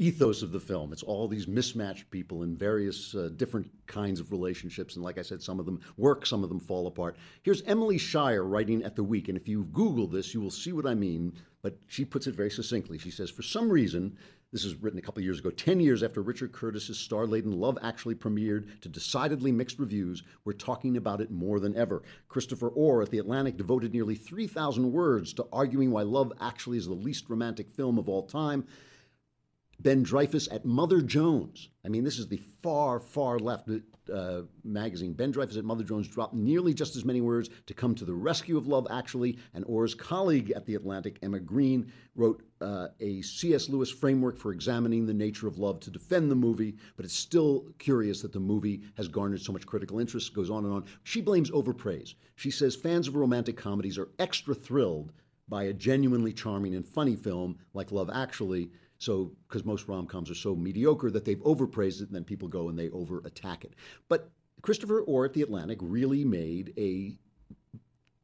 ethos 0.00 0.42
of 0.42 0.50
the 0.50 0.58
film. 0.58 0.92
It's 0.92 1.02
all 1.02 1.28
these 1.28 1.46
mismatched 1.46 2.10
people 2.10 2.42
in 2.42 2.56
various 2.56 3.14
uh, 3.14 3.28
different 3.36 3.70
kinds 3.86 4.18
of 4.18 4.32
relationships, 4.32 4.96
and 4.96 5.04
like 5.04 5.18
I 5.18 5.22
said, 5.22 5.42
some 5.42 5.60
of 5.60 5.66
them 5.66 5.80
work, 5.98 6.24
some 6.24 6.42
of 6.42 6.48
them 6.48 6.58
fall 6.58 6.86
apart. 6.86 7.16
Here's 7.42 7.62
Emily 7.62 7.98
Shire 7.98 8.42
writing 8.42 8.82
at 8.82 8.96
the 8.96 9.04
Week, 9.04 9.28
and 9.28 9.36
if 9.36 9.46
you 9.46 9.64
Google 9.64 10.06
this, 10.06 10.32
you 10.32 10.40
will 10.40 10.50
see 10.50 10.72
what 10.72 10.86
I 10.86 10.94
mean. 10.94 11.34
But 11.62 11.76
she 11.86 12.06
puts 12.06 12.26
it 12.26 12.34
very 12.34 12.50
succinctly. 12.50 12.96
She 12.96 13.10
says, 13.10 13.30
for 13.30 13.42
some 13.42 13.70
reason. 13.70 14.16
This 14.52 14.64
was 14.64 14.74
written 14.82 14.98
a 14.98 15.02
couple 15.02 15.22
years 15.22 15.38
ago, 15.38 15.50
10 15.50 15.78
years 15.78 16.02
after 16.02 16.22
Richard 16.22 16.50
Curtis's 16.50 16.98
star 16.98 17.24
laden 17.24 17.52
Love 17.52 17.78
Actually 17.82 18.16
premiered 18.16 18.80
to 18.80 18.88
decidedly 18.88 19.52
mixed 19.52 19.78
reviews. 19.78 20.24
We're 20.44 20.54
talking 20.54 20.96
about 20.96 21.20
it 21.20 21.30
more 21.30 21.60
than 21.60 21.76
ever. 21.76 22.02
Christopher 22.28 22.66
Orr 22.70 23.00
at 23.02 23.10
The 23.10 23.20
Atlantic 23.20 23.56
devoted 23.56 23.92
nearly 23.92 24.16
3,000 24.16 24.90
words 24.90 25.32
to 25.34 25.46
arguing 25.52 25.92
why 25.92 26.02
Love 26.02 26.32
Actually 26.40 26.78
is 26.78 26.88
the 26.88 26.94
least 26.94 27.30
romantic 27.30 27.70
film 27.70 27.96
of 27.96 28.08
all 28.08 28.26
time. 28.26 28.66
Ben 29.82 30.04
Dreyfuss 30.04 30.52
at 30.52 30.66
Mother 30.66 31.00
Jones. 31.00 31.70
I 31.86 31.88
mean, 31.88 32.04
this 32.04 32.18
is 32.18 32.28
the 32.28 32.40
far, 32.62 33.00
far 33.00 33.38
left 33.38 33.70
uh, 34.12 34.42
magazine. 34.62 35.14
Ben 35.14 35.32
Dreyfuss 35.32 35.56
at 35.56 35.64
Mother 35.64 35.84
Jones 35.84 36.06
dropped 36.06 36.34
nearly 36.34 36.74
just 36.74 36.96
as 36.96 37.04
many 37.06 37.22
words 37.22 37.48
to 37.66 37.72
come 37.72 37.94
to 37.94 38.04
the 38.04 38.12
rescue 38.12 38.58
of 38.58 38.66
Love 38.66 38.86
Actually. 38.90 39.38
And 39.54 39.64
Orr's 39.66 39.94
colleague 39.94 40.50
at 40.50 40.66
The 40.66 40.74
Atlantic, 40.74 41.18
Emma 41.22 41.40
Green, 41.40 41.90
wrote 42.14 42.42
uh, 42.60 42.88
a 43.00 43.22
C.S. 43.22 43.70
Lewis 43.70 43.90
framework 43.90 44.36
for 44.36 44.52
examining 44.52 45.06
the 45.06 45.14
nature 45.14 45.48
of 45.48 45.58
love 45.58 45.80
to 45.80 45.90
defend 45.90 46.30
the 46.30 46.36
movie. 46.36 46.76
But 46.96 47.06
it's 47.06 47.16
still 47.16 47.64
curious 47.78 48.20
that 48.20 48.32
the 48.32 48.40
movie 48.40 48.82
has 48.98 49.08
garnered 49.08 49.40
so 49.40 49.52
much 49.52 49.64
critical 49.64 49.98
interest, 49.98 50.34
goes 50.34 50.50
on 50.50 50.66
and 50.66 50.74
on. 50.74 50.84
She 51.04 51.22
blames 51.22 51.50
overpraise. 51.50 52.14
She 52.36 52.50
says 52.50 52.76
fans 52.76 53.08
of 53.08 53.16
romantic 53.16 53.56
comedies 53.56 53.96
are 53.96 54.08
extra 54.18 54.54
thrilled 54.54 55.12
by 55.48 55.64
a 55.64 55.72
genuinely 55.72 56.32
charming 56.32 56.74
and 56.74 56.86
funny 56.86 57.16
film 57.16 57.56
like 57.72 57.92
Love 57.92 58.10
Actually. 58.12 58.70
So, 59.00 59.32
because 59.48 59.64
most 59.64 59.88
rom 59.88 60.06
coms 60.06 60.30
are 60.30 60.34
so 60.34 60.54
mediocre 60.54 61.10
that 61.10 61.24
they've 61.24 61.42
overpraised 61.42 62.02
it, 62.02 62.08
and 62.08 62.14
then 62.14 62.22
people 62.22 62.48
go 62.48 62.68
and 62.68 62.78
they 62.78 62.90
over 62.90 63.22
attack 63.24 63.64
it. 63.64 63.72
But 64.10 64.30
Christopher 64.60 65.00
Orr 65.00 65.24
at 65.24 65.32
The 65.32 65.40
Atlantic 65.40 65.78
really 65.80 66.22
made 66.22 66.74
a 66.76 67.18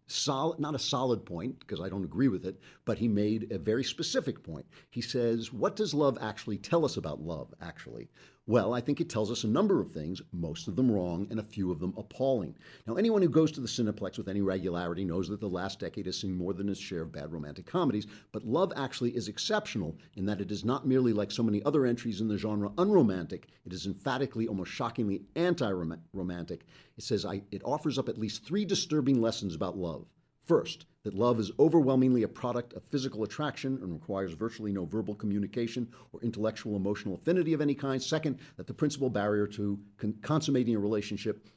solid, 0.07 0.61
not 0.61 0.75
a 0.75 0.79
solid 0.79 1.25
point, 1.25 1.59
because 1.61 1.81
I 1.81 1.89
don't 1.89 2.05
agree 2.05 2.29
with 2.29 2.45
it, 2.45 2.61
but 2.85 2.99
he 2.99 3.09
made 3.09 3.51
a 3.53 3.59
very 3.59 3.83
specific 3.83 4.43
point. 4.43 4.67
He 4.91 5.01
says, 5.01 5.51
What 5.51 5.77
does 5.77 5.95
love 5.95 6.19
actually 6.21 6.59
tell 6.59 6.85
us 6.85 6.99
about 6.99 7.23
love, 7.23 7.55
actually? 7.63 8.11
Well, 8.49 8.73
I 8.73 8.81
think 8.81 9.01
it 9.01 9.11
tells 9.11 9.33
us 9.33 9.43
a 9.43 9.49
number 9.49 9.81
of 9.81 9.91
things, 9.91 10.23
most 10.31 10.69
of 10.69 10.77
them 10.77 10.89
wrong, 10.89 11.27
and 11.31 11.41
a 11.41 11.43
few 11.43 11.73
of 11.73 11.81
them 11.81 11.93
appalling. 11.97 12.55
Now, 12.87 12.95
anyone 12.95 13.21
who 13.21 13.29
goes 13.29 13.51
to 13.53 13.61
the 13.61 13.67
Cineplex 13.67 14.19
with 14.19 14.29
any 14.29 14.41
regularity 14.41 15.05
knows 15.05 15.29
that 15.29 15.41
the 15.41 15.49
last 15.49 15.81
decade 15.81 16.07
has 16.07 16.21
seen 16.21 16.33
more 16.33 16.55
than 16.55 16.69
its 16.69 16.79
share 16.79 17.03
of 17.03 17.11
bad 17.11 17.33
romantic 17.33 17.67
comedies, 17.67 18.07
but 18.31 18.47
Love 18.47 18.73
actually 18.77 19.17
is 19.17 19.27
exceptional 19.27 19.99
in 20.15 20.27
that 20.27 20.41
it 20.41 20.53
is 20.53 20.65
not 20.65 20.87
merely 20.87 21.13
like 21.13 21.33
so 21.33 21.43
many 21.43 21.61
other 21.65 21.87
entries 21.87 22.21
in 22.21 22.29
the 22.29 22.39
genre 22.39 22.71
unromantic, 22.79 23.49
it 23.65 23.73
is 23.73 23.85
emphatically, 23.85 24.47
almost 24.47 24.71
shockingly 24.71 25.23
anti 25.35 25.73
romantic. 26.13 26.67
It 26.97 27.03
says 27.03 27.25
I, 27.25 27.43
it 27.51 27.63
offers 27.65 27.99
up 27.99 28.09
at 28.09 28.17
least 28.17 28.45
three 28.45 28.65
disturbing 28.65 29.21
lessons 29.21 29.57
about 29.57 29.77
love. 29.77 30.07
First, 30.47 30.87
that 31.03 31.15
love 31.15 31.41
is 31.41 31.51
overwhelmingly 31.59 32.23
a 32.23 32.29
product 32.29 32.73
of 32.75 32.85
physical 32.85 33.25
attraction 33.25 33.79
and 33.83 33.93
requires 33.93 34.33
virtually 34.33 34.73
no 34.73 34.85
verbal 34.85 35.15
communication 35.15 35.89
or 36.13 36.21
intellectual 36.23 36.77
emotional 36.77 37.17
affinity 37.17 37.53
of 37.53 37.61
any 37.61 37.75
kind. 37.75 38.01
Second, 38.01 38.39
that 38.57 38.69
the 38.69 38.75
principal 38.75 39.11
barrier 39.11 39.49
to 39.49 39.79
con- 39.99 40.15
consummating 40.23 40.77
a 40.77 40.79
relationship 40.79 41.49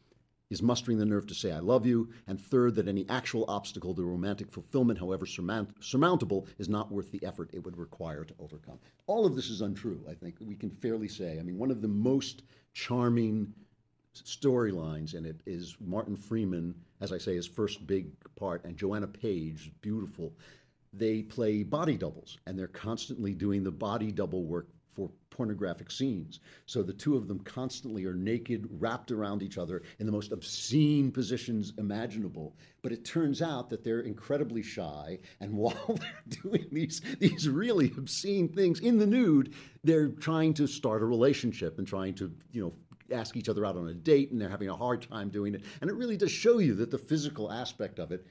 is 0.50 0.64
mustering 0.64 0.98
the 0.98 1.06
nerve 1.06 1.28
to 1.28 1.36
say 1.36 1.52
I 1.52 1.60
love 1.60 1.86
you. 1.86 2.10
And 2.26 2.42
third, 2.42 2.74
that 2.76 2.88
any 2.88 3.08
actual 3.10 3.46
obstacle 3.48 3.94
to 3.94 4.04
romantic 4.04 4.52
fulfillment, 4.52 4.98
however 4.98 5.28
surmount- 5.28 5.76
surmountable, 5.80 6.48
is 6.58 6.68
not 6.68 6.92
worth 6.92 7.12
the 7.12 7.24
effort 7.24 7.52
it 7.54 7.64
would 7.64 7.78
require 7.78 8.24
to 8.24 8.34
overcome. 8.40 8.80
All 9.06 9.28
of 9.28 9.36
this 9.36 9.52
is 9.52 9.62
untrue, 9.62 10.04
I 10.10 10.16
think 10.16 10.38
we 10.40 10.56
can 10.56 10.72
fairly 10.72 11.08
say. 11.08 11.38
I 11.40 11.44
mean, 11.44 11.60
one 11.60 11.70
of 11.70 11.84
the 11.84 11.88
most 11.88 12.42
charming 12.74 13.54
storylines 14.16 15.14
in 15.14 15.26
it 15.26 15.42
is 15.46 15.76
Martin 15.80 16.16
Freeman, 16.16 16.76
as 17.02 17.12
I 17.12 17.18
say, 17.18 17.36
his 17.36 17.48
first 17.48 17.86
big 17.86 18.08
part, 18.36 18.64
and 18.66 18.78
Joanna 18.78 19.08
Page, 19.08 19.72
beautiful. 19.82 20.34
They 20.94 21.22
play 21.22 21.64
body 21.64 21.98
doubles, 21.98 22.38
and 22.48 22.58
they're 22.58 22.68
constantly 22.68 23.34
doing 23.34 23.64
the 23.64 23.72
body 23.72 24.12
double 24.12 24.44
work 24.44 24.68
for 24.96 25.10
pornographic 25.30 25.90
scenes. 25.92 26.40
So 26.66 26.84
the 26.84 26.92
two 26.92 27.16
of 27.16 27.28
them 27.28 27.40
constantly 27.40 28.06
are 28.06 28.14
naked, 28.14 28.68
wrapped 28.80 29.12
around 29.12 29.42
each 29.42 29.58
other 29.58 29.84
in 30.00 30.06
the 30.06 30.12
most 30.12 30.32
obscene 30.32 31.12
positions 31.12 31.72
imaginable. 31.78 32.58
But 32.82 32.92
it 32.92 33.06
turns 33.06 33.42
out 33.42 33.70
that 33.70 33.84
they're 33.84 34.02
incredibly 34.02 34.64
shy, 34.64 35.20
and 35.40 35.54
while 35.58 35.98
they're 35.98 36.42
doing 36.42 36.68
these 36.72 37.02
these 37.20 37.48
really 37.48 37.94
obscene 37.98 38.50
things 38.50 38.80
in 38.80 38.98
the 38.98 39.08
nude, 39.08 39.54
they're 39.84 40.10
trying 40.10 40.54
to 40.56 40.68
start 40.68 41.02
a 41.02 41.06
relationship 41.06 41.78
and 41.78 41.88
trying 41.88 42.16
to, 42.16 42.32
you 42.52 42.62
know, 42.62 42.74
ask 43.12 43.36
each 43.36 43.50
other 43.50 43.66
out 43.66 43.78
on 43.78 43.88
a 43.88 43.94
date 43.94 44.32
and 44.32 44.42
they're 44.42 44.50
having 44.50 44.70
a 44.70 44.76
hard 44.76 45.02
time 45.02 45.30
doing 45.30 45.56
it. 45.56 45.64
And 45.82 45.90
it 45.90 45.96
really 45.96 46.18
does 46.18 46.32
show 46.32 46.60
you 46.60 46.74
that 46.76 46.92
the 46.92 46.98
physical 46.98 47.52
aspect 47.52 48.00
of 48.00 48.12
it 48.12 48.26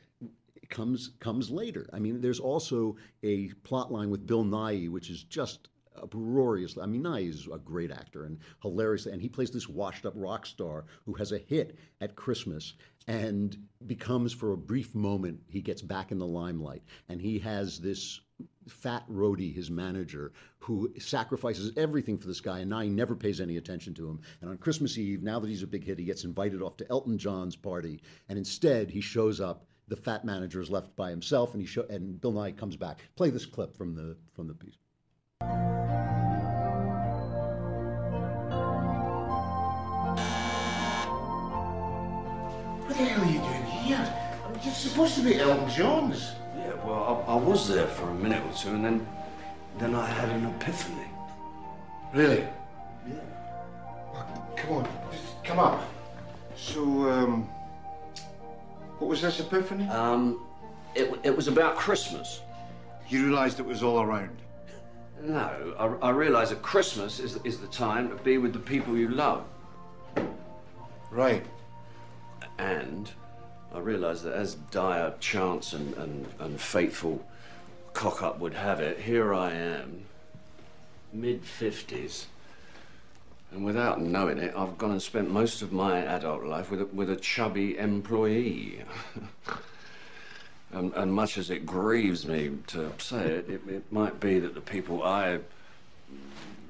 comes 0.69 1.13
comes 1.21 1.51
later. 1.51 1.89
I 1.93 1.99
mean, 1.99 2.21
there's 2.21 2.41
also 2.41 2.97
a 3.23 3.49
plot 3.65 3.91
line 3.91 4.11
with 4.11 4.27
Bill 4.27 4.45
Nighy, 4.45 4.91
which 4.91 5.11
is 5.11 5.25
just 5.25 5.69
uproarious. 6.01 6.77
I 6.79 6.87
mean, 6.87 7.03
Nighy 7.03 7.31
is 7.31 7.49
a 7.53 7.59
great 7.59 7.91
actor 7.91 8.25
and 8.25 8.39
hilarious, 8.63 9.07
and 9.07 9.21
he 9.21 9.29
plays 9.29 9.51
this 9.51 9.69
washed-up 9.69 10.13
rock 10.17 10.47
star 10.47 10.85
who 11.05 11.15
has 11.15 11.33
a 11.33 11.39
hit 11.39 11.79
at 12.01 12.17
Christmas 12.17 12.75
and 13.07 13.57
becomes, 13.87 14.33
for 14.33 14.53
a 14.53 14.57
brief 14.57 14.95
moment, 14.95 15.41
he 15.49 15.63
gets 15.63 15.81
back 15.81 16.13
in 16.13 16.19
the 16.19 16.27
limelight, 16.27 16.83
and 17.09 17.21
he 17.21 17.39
has 17.39 17.81
this 17.81 18.21
fat 18.69 19.05
roadie, 19.11 19.55
his 19.55 19.71
manager, 19.71 20.33
who 20.59 20.93
sacrifices 20.99 21.73
everything 21.77 22.19
for 22.19 22.27
this 22.27 22.41
guy, 22.41 22.61
and 22.61 22.71
now 22.71 22.81
he 22.81 22.89
never 22.89 23.15
pays 23.17 23.41
any 23.41 23.57
attention 23.57 23.95
to 23.95 24.09
him. 24.09 24.21
And 24.41 24.51
on 24.51 24.59
Christmas 24.59 24.99
Eve, 24.99 25.23
now 25.23 25.39
that 25.39 25.49
he's 25.49 25.63
a 25.63 25.67
big 25.67 25.85
hit, 25.85 25.99
he 25.99 26.05
gets 26.05 26.25
invited 26.25 26.63
off 26.63 26.77
to 26.79 26.91
Elton 26.91 27.19
John's 27.19 27.57
party, 27.57 28.01
and 28.29 28.39
instead 28.39 28.91
he 28.91 29.01
shows 29.01 29.41
up. 29.41 29.65
The 29.89 29.97
fat 29.97 30.23
manager 30.23 30.61
is 30.61 30.69
left 30.71 30.95
by 30.97 31.09
himself, 31.09 31.55
and 31.55 31.63
he 31.63 31.67
show, 31.67 31.87
and 31.89 32.21
Bill 32.21 32.35
Nighy 32.35 32.55
comes 32.55 32.77
back. 32.77 33.01
Play 33.17 33.31
this 33.31 33.47
clip 33.47 33.75
from 33.75 33.95
the 33.95 34.19
from 34.35 34.47
the 34.47 34.55
piece. 34.55 34.77
What 42.85 42.99
the 42.99 43.05
hell 43.05 43.23
are 43.23 43.33
you 43.33 43.39
doing 43.39 43.65
here? 43.65 44.15
I 44.45 44.51
mean, 44.51 44.61
you're 44.63 44.75
supposed 44.75 45.15
to 45.15 45.23
be 45.23 45.39
Elton 45.41 45.71
John's. 45.71 46.33
Well, 46.89 47.25
I, 47.29 47.33
I 47.33 47.37
was 47.37 47.69
there 47.69 47.87
for 47.87 48.09
a 48.09 48.15
minute 48.15 48.43
or 48.43 48.57
two, 48.57 48.71
and 48.71 48.83
then, 48.83 49.07
then 49.79 49.95
I 49.95 50.07
had 50.07 50.31
an 50.31 50.47
epiphany. 50.47 51.05
Really? 52.15 52.47
Yeah. 53.07 53.15
Well, 54.15 54.55
come 54.57 54.73
on, 54.73 54.89
just 55.13 55.45
come 55.45 55.59
up. 55.59 55.85
So, 56.57 56.83
um, 57.11 57.43
what 58.99 59.09
was 59.09 59.21
this 59.21 59.39
epiphany? 59.39 59.87
Um, 59.89 60.41
it, 60.95 61.13
it 61.25 61.37
was 61.37 61.47
about 61.47 61.77
Christmas. 61.77 62.41
You 63.11 63.27
realised 63.27 63.61
it 63.61 63.67
was 63.67 63.83
all 63.83 64.01
around. 64.01 64.39
No, 65.21 65.75
I, 65.79 66.07
I 66.07 66.11
realised 66.11 66.53
that 66.53 66.63
Christmas 66.63 67.21
is, 67.21 67.39
is 67.45 67.59
the 67.59 67.67
time 67.67 68.09
to 68.09 68.15
be 68.15 68.39
with 68.39 68.55
the 68.55 68.61
people 68.61 68.97
you 68.97 69.09
love. 69.09 69.45
Right. 71.11 71.45
And 72.57 73.11
I 73.75 73.79
realised 73.81 74.25
that 74.25 74.35
as 74.35 74.55
dire 74.55 75.15
chance 75.21 75.73
and, 75.73 75.95
and, 75.97 76.27
and 76.39 76.61
fateful 76.61 77.25
cock 77.93 78.23
up 78.23 78.39
would 78.39 78.55
have 78.55 78.81
it, 78.81 79.01
here 79.01 79.35
I 79.35 79.53
am, 79.53 80.05
mid 81.13 81.43
50s. 81.45 82.27
And 83.51 83.65
without 83.65 84.01
knowing 84.01 84.39
it, 84.39 84.55
I've 84.57 84.77
gone 84.77 84.93
and 84.93 85.03
spent 85.03 85.31
most 85.31 85.63
of 85.63 85.73
my 85.73 85.99
adult 85.99 86.45
life 86.45 86.71
with 86.71 86.83
a, 86.83 86.87
with 86.87 87.11
a 87.11 87.17
chubby 87.17 87.79
employee. 87.79 88.85
and, 90.73 90.93
and 90.95 91.13
much 91.13 91.39
as 91.39 91.51
it 91.51 91.65
grieves 91.65 92.27
me 92.27 92.59
to 92.69 92.93
say 92.99 93.23
it, 93.23 93.49
it, 93.49 93.61
it 93.69 93.93
might 93.93 94.21
be 94.21 94.39
that 94.39 94.55
the 94.55 94.61
people 94.61 95.03
I 95.03 95.41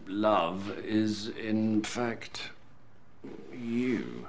love 0.07 0.79
is, 0.85 1.29
in 1.29 1.83
fact, 1.83 2.51
you. 3.53 4.29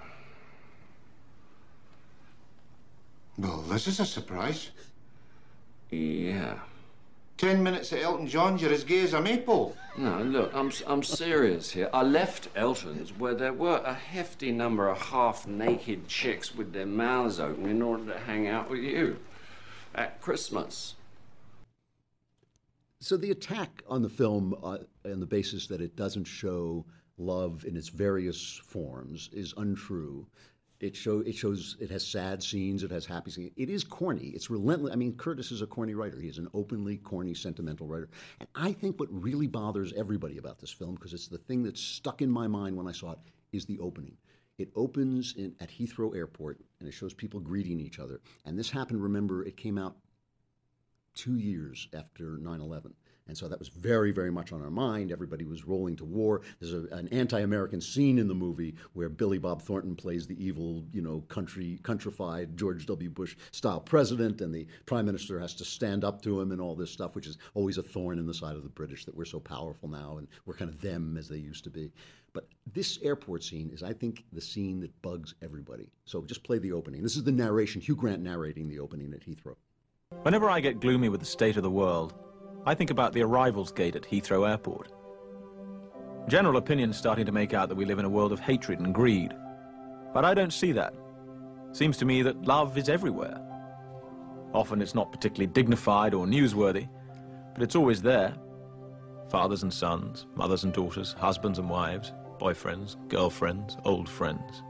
Well, 3.39 3.61
this 3.61 3.87
is 3.87 4.01
a 4.01 4.05
surprise. 4.05 4.71
Yeah. 5.91 6.59
Ten 7.37 7.63
minutes 7.63 7.93
at 7.93 8.01
Elton 8.01 8.27
John's, 8.27 8.61
you're 8.61 8.73
as 8.73 8.83
gay 8.83 8.99
as 8.99 9.13
a 9.13 9.21
maple. 9.21 9.77
No, 9.97 10.21
look, 10.21 10.53
I'm, 10.53 10.73
I'm 10.85 11.03
serious 11.03 11.71
here. 11.71 11.89
I 11.93 12.03
left 12.03 12.49
Elton's 12.53 13.17
where 13.17 13.33
there 13.33 13.53
were 13.53 13.77
a 13.77 13.93
hefty 13.93 14.51
number 14.51 14.89
of 14.89 15.01
half 15.01 15.47
naked 15.47 16.09
chicks 16.09 16.53
with 16.53 16.73
their 16.73 16.85
mouths 16.85 17.39
open 17.39 17.65
in 17.67 17.81
order 17.81 18.11
to 18.11 18.19
hang 18.19 18.49
out 18.49 18.69
with 18.69 18.81
you 18.81 19.17
at 19.95 20.19
Christmas. 20.19 20.95
So 22.99 23.15
the 23.15 23.31
attack 23.31 23.83
on 23.87 24.01
the 24.01 24.09
film, 24.09 24.53
uh, 24.61 24.79
on 25.05 25.21
the 25.21 25.25
basis 25.25 25.67
that 25.67 25.79
it 25.79 25.95
doesn't 25.95 26.25
show 26.25 26.85
love 27.17 27.63
in 27.65 27.77
its 27.77 27.87
various 27.87 28.61
forms, 28.65 29.29
is 29.31 29.53
untrue. 29.55 30.27
It 30.79 30.95
show 30.95 31.19
it 31.19 31.35
shows 31.35 31.75
it 31.81 31.91
has 31.91 32.07
sad 32.07 32.41
scenes, 32.41 32.83
it 32.83 32.91
has 32.91 33.05
happy 33.05 33.31
scenes. 33.31 33.51
It 33.57 33.69
is 33.69 33.83
corny. 33.83 34.27
It's 34.27 34.49
relentless. 34.49 34.93
I 34.93 34.95
mean, 34.95 35.13
Curtis 35.17 35.51
is 35.51 35.61
a 35.61 35.67
corny 35.67 35.93
writer. 35.93 36.19
He 36.19 36.29
is 36.29 36.37
an 36.37 36.47
openly 36.53 36.97
corny, 36.97 37.33
sentimental 37.33 37.85
writer. 37.85 38.09
And 38.39 38.47
I 38.55 38.71
think 38.71 38.97
what 38.97 39.09
really 39.11 39.47
bothers 39.47 39.91
everybody 39.93 40.37
about 40.37 40.59
this 40.59 40.71
film, 40.71 40.95
because 40.95 41.13
it's 41.13 41.27
the 41.27 41.37
thing 41.37 41.63
that 41.63 41.77
stuck 41.77 42.21
in 42.21 42.31
my 42.31 42.47
mind 42.47 42.77
when 42.77 42.87
I 42.87 42.93
saw 42.93 43.11
it, 43.11 43.19
is 43.51 43.65
the 43.65 43.79
opening. 43.79 44.15
It 44.57 44.71
opens 44.75 45.35
in, 45.37 45.53
at 45.59 45.69
Heathrow 45.69 46.15
Airport 46.15 46.59
and 46.79 46.87
it 46.87 46.93
shows 46.93 47.13
people 47.13 47.39
greeting 47.39 47.79
each 47.79 47.99
other. 47.99 48.21
And 48.45 48.57
this 48.57 48.69
happened. 48.69 49.01
Remember, 49.01 49.43
it 49.43 49.57
came 49.57 49.77
out 49.77 49.97
two 51.13 51.37
years 51.37 51.87
after 51.93 52.37
9 52.37 52.61
11. 52.61 52.93
And 53.29 53.37
so 53.37 53.47
that 53.47 53.59
was 53.59 53.67
very, 53.69 54.11
very 54.11 54.31
much 54.31 54.51
on 54.51 54.63
our 54.63 54.71
mind. 54.71 55.11
Everybody 55.11 55.45
was 55.45 55.65
rolling 55.65 55.95
to 55.97 56.03
war. 56.03 56.41
There's 56.59 56.73
a, 56.73 56.87
an 56.93 57.07
anti-American 57.09 57.79
scene 57.79 58.17
in 58.17 58.27
the 58.27 58.33
movie 58.33 58.75
where 58.93 59.07
Billy 59.07 59.37
Bob 59.37 59.61
Thornton 59.61 59.95
plays 59.95 60.25
the 60.25 60.43
evil, 60.43 60.83
you 60.91 61.03
know, 61.03 61.21
country, 61.29 61.79
countrified 61.83 62.57
George 62.57 62.87
W. 62.87 63.09
Bush 63.09 63.37
style 63.51 63.79
president, 63.79 64.41
and 64.41 64.53
the 64.53 64.65
prime 64.87 65.05
minister 65.05 65.39
has 65.39 65.53
to 65.53 65.63
stand 65.63 66.03
up 66.03 66.23
to 66.23 66.41
him 66.41 66.51
and 66.51 66.59
all 66.59 66.75
this 66.75 66.89
stuff, 66.89 67.15
which 67.15 67.27
is 67.27 67.37
always 67.53 67.77
a 67.77 67.83
thorn 67.83 68.17
in 68.17 68.25
the 68.25 68.33
side 68.33 68.55
of 68.55 68.63
the 68.63 68.69
British 68.69 69.05
that 69.05 69.15
we're 69.15 69.25
so 69.25 69.39
powerful 69.39 69.87
now 69.87 70.17
and 70.17 70.27
we're 70.47 70.55
kind 70.55 70.71
of 70.71 70.81
them 70.81 71.15
as 71.15 71.29
they 71.29 71.37
used 71.37 71.63
to 71.63 71.69
be. 71.69 71.91
But 72.33 72.47
this 72.73 72.97
airport 73.03 73.43
scene 73.43 73.69
is, 73.71 73.83
I 73.83 73.93
think, 73.93 74.25
the 74.33 74.41
scene 74.41 74.79
that 74.79 75.01
bugs 75.03 75.35
everybody. 75.43 75.91
So 76.05 76.23
just 76.23 76.43
play 76.43 76.57
the 76.57 76.71
opening. 76.71 77.03
This 77.03 77.15
is 77.15 77.23
the 77.23 77.31
narration, 77.31 77.79
Hugh 77.79 77.95
Grant 77.95 78.23
narrating 78.23 78.67
the 78.67 78.79
opening 78.79 79.13
at 79.13 79.21
Heathrow. 79.21 79.55
Whenever 80.23 80.49
I 80.49 80.59
get 80.59 80.79
gloomy 80.79 81.09
with 81.09 81.19
the 81.19 81.25
state 81.27 81.57
of 81.57 81.61
the 81.61 81.69
world, 81.69 82.15
I 82.65 82.75
think 82.75 82.89
about 82.89 83.13
the 83.13 83.23
arrivals 83.23 83.71
gate 83.71 83.95
at 83.95 84.03
Heathrow 84.03 84.49
Airport. 84.49 84.91
General 86.27 86.57
opinion's 86.57 86.97
starting 86.97 87.25
to 87.25 87.31
make 87.31 87.53
out 87.53 87.69
that 87.69 87.75
we 87.75 87.85
live 87.85 87.99
in 87.99 88.05
a 88.05 88.09
world 88.09 88.31
of 88.31 88.39
hatred 88.39 88.79
and 88.79 88.93
greed. 88.93 89.33
But 90.13 90.25
I 90.25 90.33
don't 90.33 90.53
see 90.53 90.71
that. 90.73 90.93
Seems 91.71 91.97
to 91.97 92.05
me 92.05 92.21
that 92.23 92.45
love 92.45 92.77
is 92.77 92.89
everywhere. 92.89 93.39
Often 94.53 94.81
it's 94.81 94.95
not 94.95 95.11
particularly 95.11 95.47
dignified 95.47 96.13
or 96.13 96.25
newsworthy, 96.25 96.89
but 97.53 97.63
it's 97.63 97.75
always 97.75 98.01
there. 98.01 98.33
Fathers 99.29 99.63
and 99.63 99.73
sons, 99.73 100.25
mothers 100.35 100.63
and 100.63 100.73
daughters, 100.73 101.13
husbands 101.13 101.59
and 101.59 101.69
wives, 101.69 102.13
boyfriends, 102.39 102.95
girlfriends, 103.07 103.77
old 103.85 104.09
friends. 104.09 104.63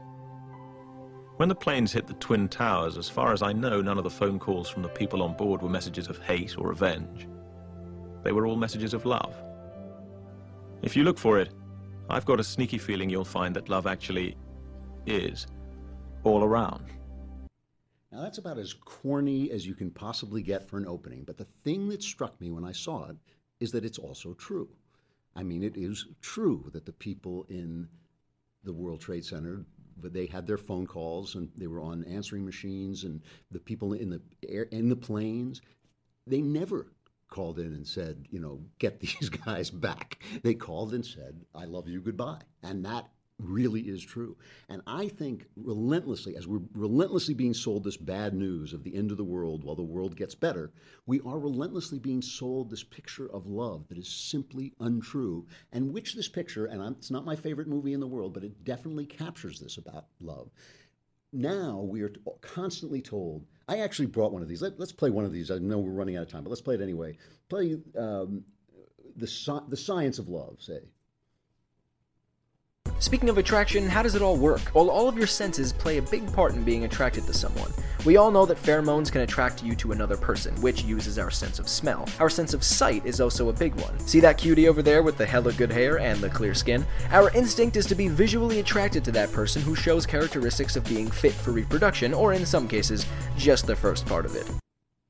When 1.36 1.48
the 1.48 1.54
planes 1.54 1.92
hit 1.92 2.06
the 2.06 2.14
Twin 2.14 2.48
Towers, 2.48 2.98
as 2.98 3.08
far 3.08 3.32
as 3.32 3.42
I 3.42 3.52
know, 3.52 3.80
none 3.80 3.96
of 3.96 4.04
the 4.04 4.10
phone 4.10 4.38
calls 4.38 4.68
from 4.68 4.82
the 4.82 4.90
people 4.90 5.22
on 5.22 5.34
board 5.34 5.62
were 5.62 5.70
messages 5.70 6.08
of 6.08 6.18
hate 6.18 6.58
or 6.58 6.68
revenge. 6.68 7.26
They 8.22 8.32
were 8.32 8.46
all 8.46 8.56
messages 8.56 8.94
of 8.94 9.04
love. 9.04 9.34
If 10.82 10.96
you 10.96 11.04
look 11.04 11.18
for 11.18 11.38
it, 11.38 11.52
I've 12.08 12.24
got 12.24 12.40
a 12.40 12.44
sneaky 12.44 12.78
feeling 12.78 13.08
you'll 13.08 13.24
find 13.24 13.54
that 13.56 13.68
love 13.68 13.86
actually 13.86 14.36
is 15.06 15.46
all 16.24 16.42
around. 16.42 16.84
Now, 18.12 18.22
that's 18.22 18.38
about 18.38 18.58
as 18.58 18.74
corny 18.74 19.50
as 19.52 19.66
you 19.66 19.74
can 19.74 19.90
possibly 19.90 20.42
get 20.42 20.68
for 20.68 20.76
an 20.78 20.86
opening. 20.86 21.22
But 21.24 21.38
the 21.38 21.46
thing 21.64 21.88
that 21.90 22.02
struck 22.02 22.40
me 22.40 22.50
when 22.50 22.64
I 22.64 22.72
saw 22.72 23.08
it 23.08 23.16
is 23.60 23.70
that 23.72 23.84
it's 23.84 23.98
also 23.98 24.34
true. 24.34 24.68
I 25.36 25.44
mean, 25.44 25.62
it 25.62 25.76
is 25.76 26.06
true 26.20 26.68
that 26.72 26.84
the 26.84 26.92
people 26.92 27.46
in 27.48 27.88
the 28.64 28.72
World 28.72 29.00
Trade 29.00 29.24
Center, 29.24 29.64
they 30.02 30.26
had 30.26 30.46
their 30.46 30.58
phone 30.58 30.86
calls 30.86 31.36
and 31.36 31.50
they 31.56 31.68
were 31.68 31.80
on 31.80 32.04
answering 32.04 32.44
machines, 32.44 33.04
and 33.04 33.22
the 33.50 33.60
people 33.60 33.92
in 33.92 34.10
the 34.10 34.20
air, 34.48 34.64
in 34.64 34.88
the 34.88 34.96
planes, 34.96 35.62
they 36.26 36.40
never 36.40 36.88
called 37.30 37.58
in 37.58 37.66
and 37.66 37.86
said, 37.86 38.26
you 38.30 38.40
know, 38.40 38.60
get 38.78 39.00
these 39.00 39.28
guys 39.46 39.70
back. 39.70 40.18
They 40.42 40.54
called 40.54 40.92
and 40.92 41.04
said, 41.04 41.40
I 41.54 41.64
love 41.64 41.88
you, 41.88 42.00
goodbye. 42.00 42.42
And 42.62 42.84
that 42.84 43.08
really 43.42 43.82
is 43.82 44.02
true. 44.02 44.36
And 44.68 44.82
I 44.86 45.08
think 45.08 45.46
relentlessly, 45.56 46.36
as 46.36 46.46
we're 46.46 46.60
relentlessly 46.74 47.34
being 47.34 47.54
sold 47.54 47.84
this 47.84 47.96
bad 47.96 48.34
news 48.34 48.72
of 48.72 48.84
the 48.84 48.94
end 48.94 49.10
of 49.10 49.16
the 49.16 49.24
world 49.24 49.64
while 49.64 49.74
the 49.74 49.82
world 49.82 50.16
gets 50.16 50.34
better, 50.34 50.72
we 51.06 51.20
are 51.20 51.38
relentlessly 51.38 51.98
being 51.98 52.22
sold 52.22 52.70
this 52.70 52.84
picture 52.84 53.30
of 53.32 53.46
love 53.46 53.88
that 53.88 53.98
is 53.98 54.08
simply 54.08 54.72
untrue, 54.80 55.46
and 55.72 55.92
which 55.92 56.14
this 56.14 56.28
picture, 56.28 56.66
and 56.66 56.82
I'm, 56.82 56.92
it's 56.92 57.10
not 57.10 57.24
my 57.24 57.36
favorite 57.36 57.68
movie 57.68 57.92
in 57.92 58.00
the 58.00 58.06
world, 58.06 58.34
but 58.34 58.44
it 58.44 58.64
definitely 58.64 59.06
captures 59.06 59.58
this 59.60 59.76
about 59.78 60.06
love. 60.20 60.50
Now 61.32 61.80
we 61.80 62.02
are 62.02 62.12
constantly 62.40 63.00
told. 63.00 63.46
I 63.68 63.78
actually 63.78 64.06
brought 64.06 64.32
one 64.32 64.42
of 64.42 64.48
these. 64.48 64.62
Let, 64.62 64.80
us 64.80 64.92
play 64.92 65.10
one 65.10 65.24
of 65.24 65.32
these. 65.32 65.50
I 65.50 65.58
know 65.58 65.78
we're 65.78 65.92
running 65.92 66.16
out 66.16 66.22
of 66.22 66.28
time, 66.28 66.42
but 66.42 66.50
let's 66.50 66.62
play 66.62 66.74
it 66.74 66.80
anyway. 66.80 67.16
Play 67.48 67.78
um, 67.96 68.44
the 69.16 69.62
the 69.68 69.76
science 69.76 70.18
of 70.18 70.28
love. 70.28 70.56
Say. 70.60 70.80
Speaking 73.00 73.30
of 73.30 73.38
attraction, 73.38 73.88
how 73.88 74.02
does 74.02 74.14
it 74.14 74.20
all 74.20 74.36
work? 74.36 74.60
Well, 74.74 74.90
all 74.90 75.08
of 75.08 75.16
your 75.16 75.26
senses 75.26 75.72
play 75.72 75.96
a 75.96 76.02
big 76.02 76.30
part 76.34 76.52
in 76.52 76.62
being 76.62 76.84
attracted 76.84 77.24
to 77.24 77.32
someone. 77.32 77.72
We 78.04 78.18
all 78.18 78.30
know 78.30 78.44
that 78.44 78.62
pheromones 78.62 79.10
can 79.10 79.22
attract 79.22 79.64
you 79.64 79.74
to 79.76 79.92
another 79.92 80.18
person, 80.18 80.54
which 80.60 80.84
uses 80.84 81.18
our 81.18 81.30
sense 81.30 81.58
of 81.58 81.66
smell. 81.66 82.06
Our 82.18 82.28
sense 82.28 82.52
of 82.52 82.62
sight 82.62 83.06
is 83.06 83.18
also 83.18 83.48
a 83.48 83.54
big 83.54 83.74
one. 83.76 83.98
See 84.00 84.20
that 84.20 84.36
cutie 84.36 84.68
over 84.68 84.82
there 84.82 85.02
with 85.02 85.16
the 85.16 85.24
hella 85.24 85.54
good 85.54 85.72
hair 85.72 85.98
and 85.98 86.20
the 86.20 86.28
clear 86.28 86.52
skin? 86.52 86.84
Our 87.10 87.30
instinct 87.34 87.78
is 87.78 87.86
to 87.86 87.94
be 87.94 88.08
visually 88.08 88.60
attracted 88.60 89.02
to 89.06 89.12
that 89.12 89.32
person 89.32 89.62
who 89.62 89.74
shows 89.74 90.04
characteristics 90.04 90.76
of 90.76 90.84
being 90.84 91.10
fit 91.10 91.32
for 91.32 91.52
reproduction, 91.52 92.12
or 92.12 92.34
in 92.34 92.44
some 92.44 92.68
cases, 92.68 93.06
just 93.38 93.66
the 93.66 93.76
first 93.76 94.04
part 94.04 94.26
of 94.26 94.36
it. 94.36 94.46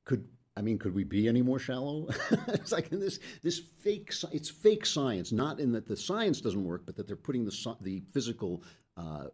Could 0.05 0.25
I 0.61 0.63
mean, 0.63 0.77
could 0.77 0.93
we 0.93 1.03
be 1.03 1.27
any 1.27 1.41
more 1.41 1.57
shallow? 1.57 2.07
it's 2.49 2.71
like 2.71 2.91
in 2.91 2.99
this 2.99 3.17
this 3.41 3.57
fake. 3.79 4.13
It's 4.31 4.47
fake 4.47 4.85
science, 4.85 5.31
not 5.31 5.59
in 5.59 5.71
that 5.71 5.87
the 5.87 5.97
science 5.97 6.39
doesn't 6.39 6.63
work, 6.63 6.83
but 6.85 6.95
that 6.97 7.07
they're 7.07 7.15
putting 7.15 7.45
the 7.45 7.75
the 7.81 8.03
physical 8.13 8.61
uh, 8.95 9.25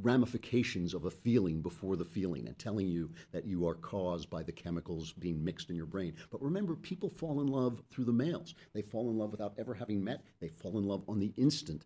ramifications 0.00 0.94
of 0.94 1.04
a 1.04 1.10
feeling 1.10 1.60
before 1.60 1.96
the 1.96 2.04
feeling 2.04 2.46
and 2.46 2.58
telling 2.58 2.88
you 2.88 3.10
that 3.32 3.46
you 3.46 3.66
are 3.66 3.74
caused 3.74 4.30
by 4.30 4.42
the 4.42 4.52
chemicals 4.52 5.12
being 5.12 5.44
mixed 5.44 5.70
in 5.70 5.76
your 5.76 5.86
brain. 5.86 6.14
But 6.30 6.42
remember, 6.42 6.74
people 6.74 7.10
fall 7.10 7.40
in 7.40 7.46
love 7.46 7.82
through 7.90 8.04
the 8.04 8.12
mails. 8.12 8.54
They 8.74 8.82
fall 8.82 9.10
in 9.10 9.18
love 9.18 9.30
without 9.30 9.54
ever 9.58 9.74
having 9.74 10.02
met. 10.02 10.22
They 10.40 10.48
fall 10.48 10.78
in 10.78 10.84
love 10.84 11.02
on 11.08 11.18
the 11.18 11.32
instant. 11.36 11.84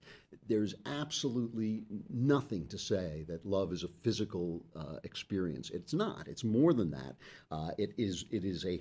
There's 0.48 0.74
absolutely 0.86 1.84
nothing 2.08 2.66
to 2.68 2.78
say 2.78 3.24
that 3.28 3.46
love 3.46 3.72
is 3.72 3.84
a 3.84 3.88
physical 3.88 4.62
uh, 4.76 4.96
experience. 5.04 5.70
It's 5.70 5.94
not. 5.94 6.28
It's 6.28 6.44
more 6.44 6.72
than 6.72 6.90
that. 6.90 7.16
Uh, 7.50 7.70
it 7.78 7.92
is. 7.98 8.24
It 8.30 8.44
is 8.44 8.64
a 8.64 8.80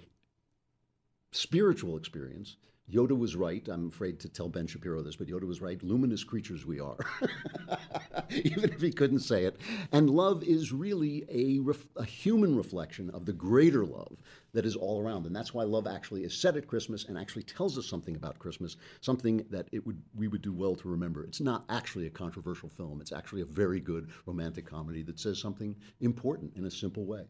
spiritual 1.31 1.97
experience 1.97 2.57
Yoda 2.91 3.17
was 3.17 3.35
right. 3.35 3.65
I'm 3.67 3.87
afraid 3.87 4.19
to 4.19 4.29
tell 4.29 4.49
Ben 4.49 4.67
Shapiro 4.67 5.01
this, 5.01 5.15
but 5.15 5.27
Yoda 5.27 5.45
was 5.47 5.61
right. 5.61 5.81
Luminous 5.81 6.23
creatures 6.23 6.65
we 6.65 6.79
are, 6.79 6.97
even 8.29 8.65
if 8.65 8.81
he 8.81 8.91
couldn't 8.91 9.19
say 9.19 9.45
it. 9.45 9.57
And 9.91 10.09
love 10.09 10.43
is 10.43 10.71
really 10.73 11.25
a, 11.29 11.59
ref- 11.59 11.87
a 11.95 12.03
human 12.03 12.55
reflection 12.55 13.09
of 13.11 13.25
the 13.25 13.33
greater 13.33 13.85
love 13.85 14.17
that 14.53 14.65
is 14.65 14.75
all 14.75 15.01
around. 15.01 15.25
And 15.25 15.35
that's 15.35 15.53
why 15.53 15.63
love 15.63 15.87
actually 15.87 16.23
is 16.23 16.33
set 16.33 16.57
at 16.57 16.67
Christmas 16.67 17.05
and 17.05 17.17
actually 17.17 17.43
tells 17.43 17.77
us 17.77 17.85
something 17.85 18.15
about 18.15 18.39
Christmas, 18.39 18.75
something 18.99 19.45
that 19.49 19.67
it 19.71 19.85
would 19.85 20.01
we 20.15 20.27
would 20.27 20.41
do 20.41 20.51
well 20.53 20.75
to 20.75 20.89
remember. 20.89 21.23
It's 21.23 21.41
not 21.41 21.63
actually 21.69 22.07
a 22.07 22.11
controversial 22.11 22.67
film. 22.69 22.99
It's 22.99 23.13
actually 23.13 23.41
a 23.41 23.45
very 23.45 23.79
good 23.79 24.09
romantic 24.25 24.65
comedy 24.65 25.01
that 25.03 25.19
says 25.19 25.39
something 25.39 25.75
important 26.01 26.55
in 26.57 26.65
a 26.65 26.71
simple 26.71 27.05
way. 27.05 27.23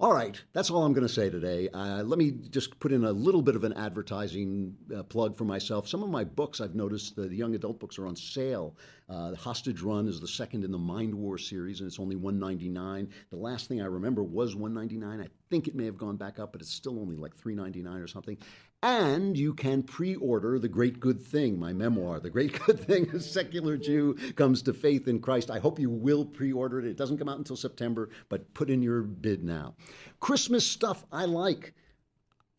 All 0.00 0.12
right, 0.12 0.40
that's 0.52 0.68
all 0.68 0.84
I'm 0.84 0.94
going 0.94 1.06
to 1.06 1.12
say 1.12 1.30
today. 1.30 1.68
Uh, 1.68 2.02
let 2.02 2.18
me 2.18 2.32
just 2.50 2.80
put 2.80 2.90
in 2.90 3.04
a 3.04 3.12
little 3.12 3.42
bit 3.42 3.54
of 3.54 3.62
an 3.62 3.72
advertising 3.74 4.74
uh, 4.92 5.04
plug 5.04 5.36
for 5.36 5.44
myself. 5.44 5.86
Some 5.86 6.02
of 6.02 6.08
my 6.08 6.24
books, 6.24 6.60
I've 6.60 6.74
noticed 6.74 7.14
the, 7.14 7.32
young 7.32 7.54
adult 7.54 7.78
books 7.78 7.98
are 7.98 8.06
on 8.06 8.16
sale. 8.16 8.76
Uh, 9.08 9.30
the 9.30 9.36
Hostage 9.36 9.80
Run 9.80 10.08
is 10.08 10.20
the 10.20 10.26
second 10.26 10.64
in 10.64 10.72
the 10.72 10.78
Mind 10.78 11.14
War 11.14 11.38
series, 11.38 11.80
and 11.80 11.86
it's 11.86 12.00
only 12.00 12.16
$1.99. 12.16 13.08
The 13.30 13.36
last 13.36 13.68
thing 13.68 13.80
I 13.80 13.86
remember 13.86 14.24
was 14.24 14.56
$1.99. 14.56 15.22
I 15.22 15.28
think 15.50 15.68
it 15.68 15.76
may 15.76 15.84
have 15.84 15.98
gone 15.98 16.16
back 16.16 16.40
up, 16.40 16.50
but 16.50 16.62
it's 16.62 16.72
still 16.72 16.98
only 16.98 17.14
like 17.14 17.36
$3.99 17.36 18.02
or 18.02 18.08
something. 18.08 18.36
And 18.82 19.38
you 19.38 19.54
can 19.54 19.84
pre 19.84 20.16
order 20.16 20.58
The 20.58 20.68
Great 20.68 20.98
Good 20.98 21.22
Thing, 21.22 21.56
my 21.56 21.72
memoir. 21.72 22.18
The 22.18 22.30
Great 22.30 22.60
Good 22.66 22.80
Thing, 22.80 23.08
a 23.10 23.20
secular 23.20 23.76
Jew 23.76 24.14
comes 24.34 24.60
to 24.62 24.74
faith 24.74 25.06
in 25.06 25.20
Christ. 25.20 25.52
I 25.52 25.60
hope 25.60 25.78
you 25.78 25.88
will 25.88 26.24
pre 26.24 26.52
order 26.52 26.80
it. 26.80 26.86
It 26.86 26.96
doesn't 26.96 27.18
come 27.18 27.28
out 27.28 27.38
until 27.38 27.54
September, 27.54 28.08
but 28.28 28.52
put 28.54 28.70
in 28.70 28.82
your 28.82 29.02
bid 29.02 29.44
now. 29.44 29.74
Christmas 30.18 30.66
stuff 30.66 31.04
I 31.12 31.26
like. 31.26 31.74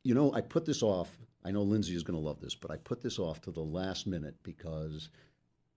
You 0.04 0.14
know, 0.14 0.34
I 0.34 0.40
put 0.40 0.66
this 0.66 0.82
off. 0.82 1.10
I 1.44 1.52
know 1.52 1.62
Lindsay 1.62 1.94
is 1.94 2.04
going 2.04 2.18
to 2.18 2.26
love 2.26 2.40
this, 2.40 2.56
but 2.56 2.72
I 2.72 2.78
put 2.78 3.02
this 3.02 3.20
off 3.20 3.42
to 3.42 3.52
the 3.52 3.60
last 3.60 4.08
minute 4.08 4.36
because 4.44 5.10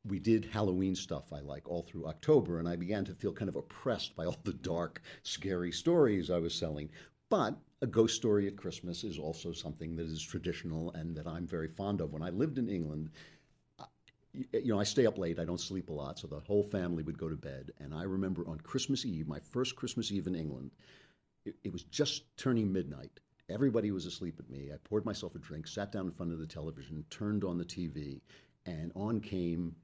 we 0.06 0.20
did 0.20 0.44
Halloween 0.44 0.94
stuff 0.94 1.32
I 1.32 1.40
like 1.40 1.68
all 1.68 1.82
through 1.82 2.06
October, 2.06 2.60
and 2.60 2.68
I 2.68 2.76
began 2.76 3.04
to 3.06 3.14
feel 3.14 3.32
kind 3.32 3.48
of 3.48 3.56
oppressed 3.56 4.14
by 4.14 4.26
all 4.26 4.36
the 4.44 4.52
dark, 4.52 5.02
scary 5.24 5.72
stories 5.72 6.30
I 6.30 6.38
was 6.38 6.54
selling. 6.54 6.88
But 7.28 7.58
a 7.82 7.86
ghost 7.86 8.16
story 8.16 8.46
at 8.46 8.56
Christmas 8.56 9.04
is 9.04 9.18
also 9.18 9.52
something 9.52 9.96
that 9.96 10.06
is 10.06 10.22
traditional 10.22 10.92
and 10.92 11.16
that 11.16 11.26
I'm 11.26 11.46
very 11.46 11.68
fond 11.68 12.00
of. 12.00 12.12
When 12.12 12.22
I 12.22 12.30
lived 12.30 12.58
in 12.58 12.68
England, 12.68 13.10
you 14.52 14.72
know, 14.72 14.78
I 14.78 14.84
stay 14.84 15.06
up 15.06 15.18
late. 15.18 15.38
I 15.38 15.44
don't 15.44 15.60
sleep 15.60 15.88
a 15.88 15.92
lot, 15.92 16.18
so 16.18 16.26
the 16.26 16.40
whole 16.40 16.62
family 16.62 17.02
would 17.02 17.18
go 17.18 17.28
to 17.28 17.36
bed. 17.36 17.72
And 17.80 17.94
I 17.94 18.04
remember 18.04 18.46
on 18.46 18.58
Christmas 18.58 19.04
Eve, 19.04 19.26
my 19.26 19.40
first 19.40 19.76
Christmas 19.76 20.12
Eve 20.12 20.26
in 20.26 20.34
England, 20.34 20.70
it, 21.44 21.56
it 21.64 21.72
was 21.72 21.84
just 21.84 22.24
turning 22.36 22.72
midnight. 22.72 23.20
Everybody 23.48 23.90
was 23.90 24.06
asleep 24.06 24.36
at 24.38 24.50
me. 24.50 24.70
I 24.72 24.76
poured 24.84 25.04
myself 25.04 25.34
a 25.34 25.38
drink, 25.38 25.66
sat 25.66 25.92
down 25.92 26.06
in 26.06 26.12
front 26.12 26.32
of 26.32 26.38
the 26.38 26.46
television, 26.46 27.04
turned 27.10 27.44
on 27.44 27.58
the 27.58 27.64
TV, 27.64 28.20
and 28.66 28.92
on 28.94 29.20
came 29.20 29.74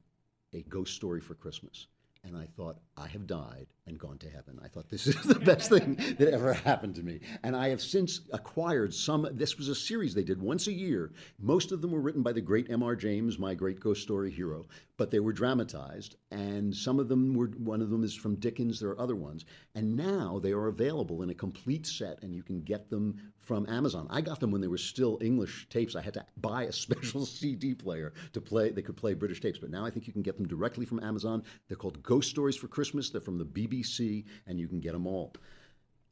a 0.52 0.62
ghost 0.62 0.94
story 0.94 1.20
for 1.20 1.34
Christmas 1.34 1.86
and 2.24 2.36
I 2.36 2.46
thought, 2.56 2.78
I 2.96 3.08
have 3.08 3.26
died 3.26 3.66
and 3.86 3.98
gone 3.98 4.18
to 4.18 4.30
heaven. 4.30 4.60
I 4.62 4.68
thought 4.68 4.88
this 4.88 5.06
is 5.08 5.20
the 5.22 5.40
best 5.40 5.70
thing 5.70 5.96
that 6.18 6.32
ever 6.32 6.52
happened 6.52 6.94
to 6.96 7.02
me. 7.02 7.20
And 7.42 7.56
I 7.56 7.68
have 7.70 7.80
since 7.80 8.20
acquired 8.32 8.94
some. 8.94 9.26
This 9.32 9.58
was 9.58 9.68
a 9.68 9.74
series 9.74 10.14
they 10.14 10.22
did 10.22 10.40
once 10.40 10.68
a 10.68 10.72
year. 10.72 11.12
Most 11.40 11.72
of 11.72 11.82
them 11.82 11.90
were 11.90 12.00
written 12.00 12.22
by 12.22 12.32
the 12.32 12.40
great 12.40 12.70
M.R. 12.70 12.94
James, 12.94 13.38
my 13.38 13.54
great 13.54 13.80
ghost 13.80 14.02
story 14.02 14.30
hero, 14.30 14.66
but 14.96 15.10
they 15.10 15.18
were 15.18 15.32
dramatized. 15.32 16.16
And 16.30 16.74
some 16.74 17.00
of 17.00 17.08
them 17.08 17.34
were, 17.34 17.48
one 17.48 17.82
of 17.82 17.90
them 17.90 18.04
is 18.04 18.14
from 18.14 18.36
Dickens, 18.36 18.78
there 18.78 18.90
are 18.90 19.00
other 19.00 19.16
ones. 19.16 19.44
And 19.74 19.96
now 19.96 20.38
they 20.40 20.52
are 20.52 20.68
available 20.68 21.22
in 21.22 21.30
a 21.30 21.34
complete 21.34 21.86
set, 21.86 22.22
and 22.22 22.34
you 22.34 22.42
can 22.44 22.62
get 22.62 22.88
them 22.88 23.32
from 23.40 23.68
Amazon. 23.68 24.06
I 24.10 24.20
got 24.20 24.38
them 24.38 24.52
when 24.52 24.60
they 24.60 24.68
were 24.68 24.78
still 24.78 25.18
English 25.20 25.66
tapes. 25.68 25.96
I 25.96 26.02
had 26.02 26.14
to 26.14 26.24
buy 26.36 26.64
a 26.64 26.72
special 26.84 27.26
CD 27.26 27.74
player 27.74 28.12
to 28.32 28.40
play, 28.40 28.70
they 28.70 28.82
could 28.82 28.96
play 28.96 29.14
British 29.14 29.40
tapes. 29.40 29.58
But 29.58 29.70
now 29.70 29.84
I 29.84 29.90
think 29.90 30.06
you 30.06 30.12
can 30.12 30.22
get 30.22 30.36
them 30.36 30.46
directly 30.46 30.86
from 30.86 31.02
Amazon. 31.02 31.42
They're 31.66 31.76
called 31.76 32.02
Ghost 32.12 32.28
Stories 32.28 32.56
for 32.56 32.68
Christmas. 32.68 33.08
They're 33.08 33.22
from 33.22 33.38
the 33.38 33.46
BBC, 33.46 34.26
and 34.46 34.60
you 34.60 34.68
can 34.68 34.80
get 34.80 34.92
them 34.92 35.06
all. 35.06 35.32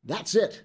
That's 0.02 0.34
it. 0.34 0.62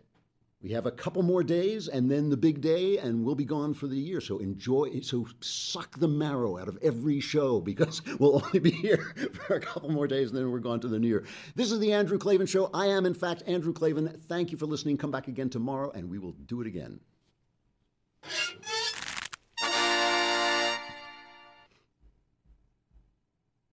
We 0.62 0.71
have 0.71 0.86
a 0.86 0.91
couple 0.91 1.24
more 1.24 1.43
days 1.43 1.89
and 1.89 2.10
then 2.10 2.30
the 2.30 2.38
big 2.38 2.62
day, 2.62 3.00
and 3.00 3.26
we'll 3.26 3.36
be 3.36 3.43
gone 3.43 3.74
for 3.74 3.88
the 3.88 3.98
year. 3.98 4.21
So 4.21 4.38
enjoy, 4.38 5.02
so 5.02 5.28
suck 5.41 6.00
the 6.00 6.08
marrow 6.08 6.58
out 6.58 6.69
of 6.69 6.78
every 6.82 7.19
show 7.19 7.60
because 7.60 8.02
we'll 8.19 8.41
only 8.45 8.60
be 8.60 8.71
here 8.71 9.13
for 9.34 9.56
a 9.56 9.60
couple 9.60 9.91
more 9.91 10.08
days 10.08 10.30
and 10.30 10.39
then 10.39 10.50
we're 10.50 10.60
gone 10.60 10.80
to 10.80 10.88
the 10.88 11.00
new 11.00 11.10
year. 11.10 11.26
This 11.54 11.69
is 11.69 11.82
the 11.82 11.91
Andrew 11.91 12.17
Klavan 12.17 12.48
Show. 12.48 12.69
I 12.74 12.86
am, 12.86 13.06
in 13.06 13.13
fact, 13.13 13.43
Andrew 13.45 13.74
Klavan. 13.74 14.08
Thank 14.30 14.54
you 14.54 14.58
for 14.58 14.67
listening. 14.67 14.95
Come 14.95 15.12
back 15.12 15.28
again 15.28 15.50
tomorrow 15.50 15.91
and 15.91 16.10
we 16.10 16.17
will 16.17 16.32
do 16.32 16.62
it 16.62 16.67
again. 16.67 17.02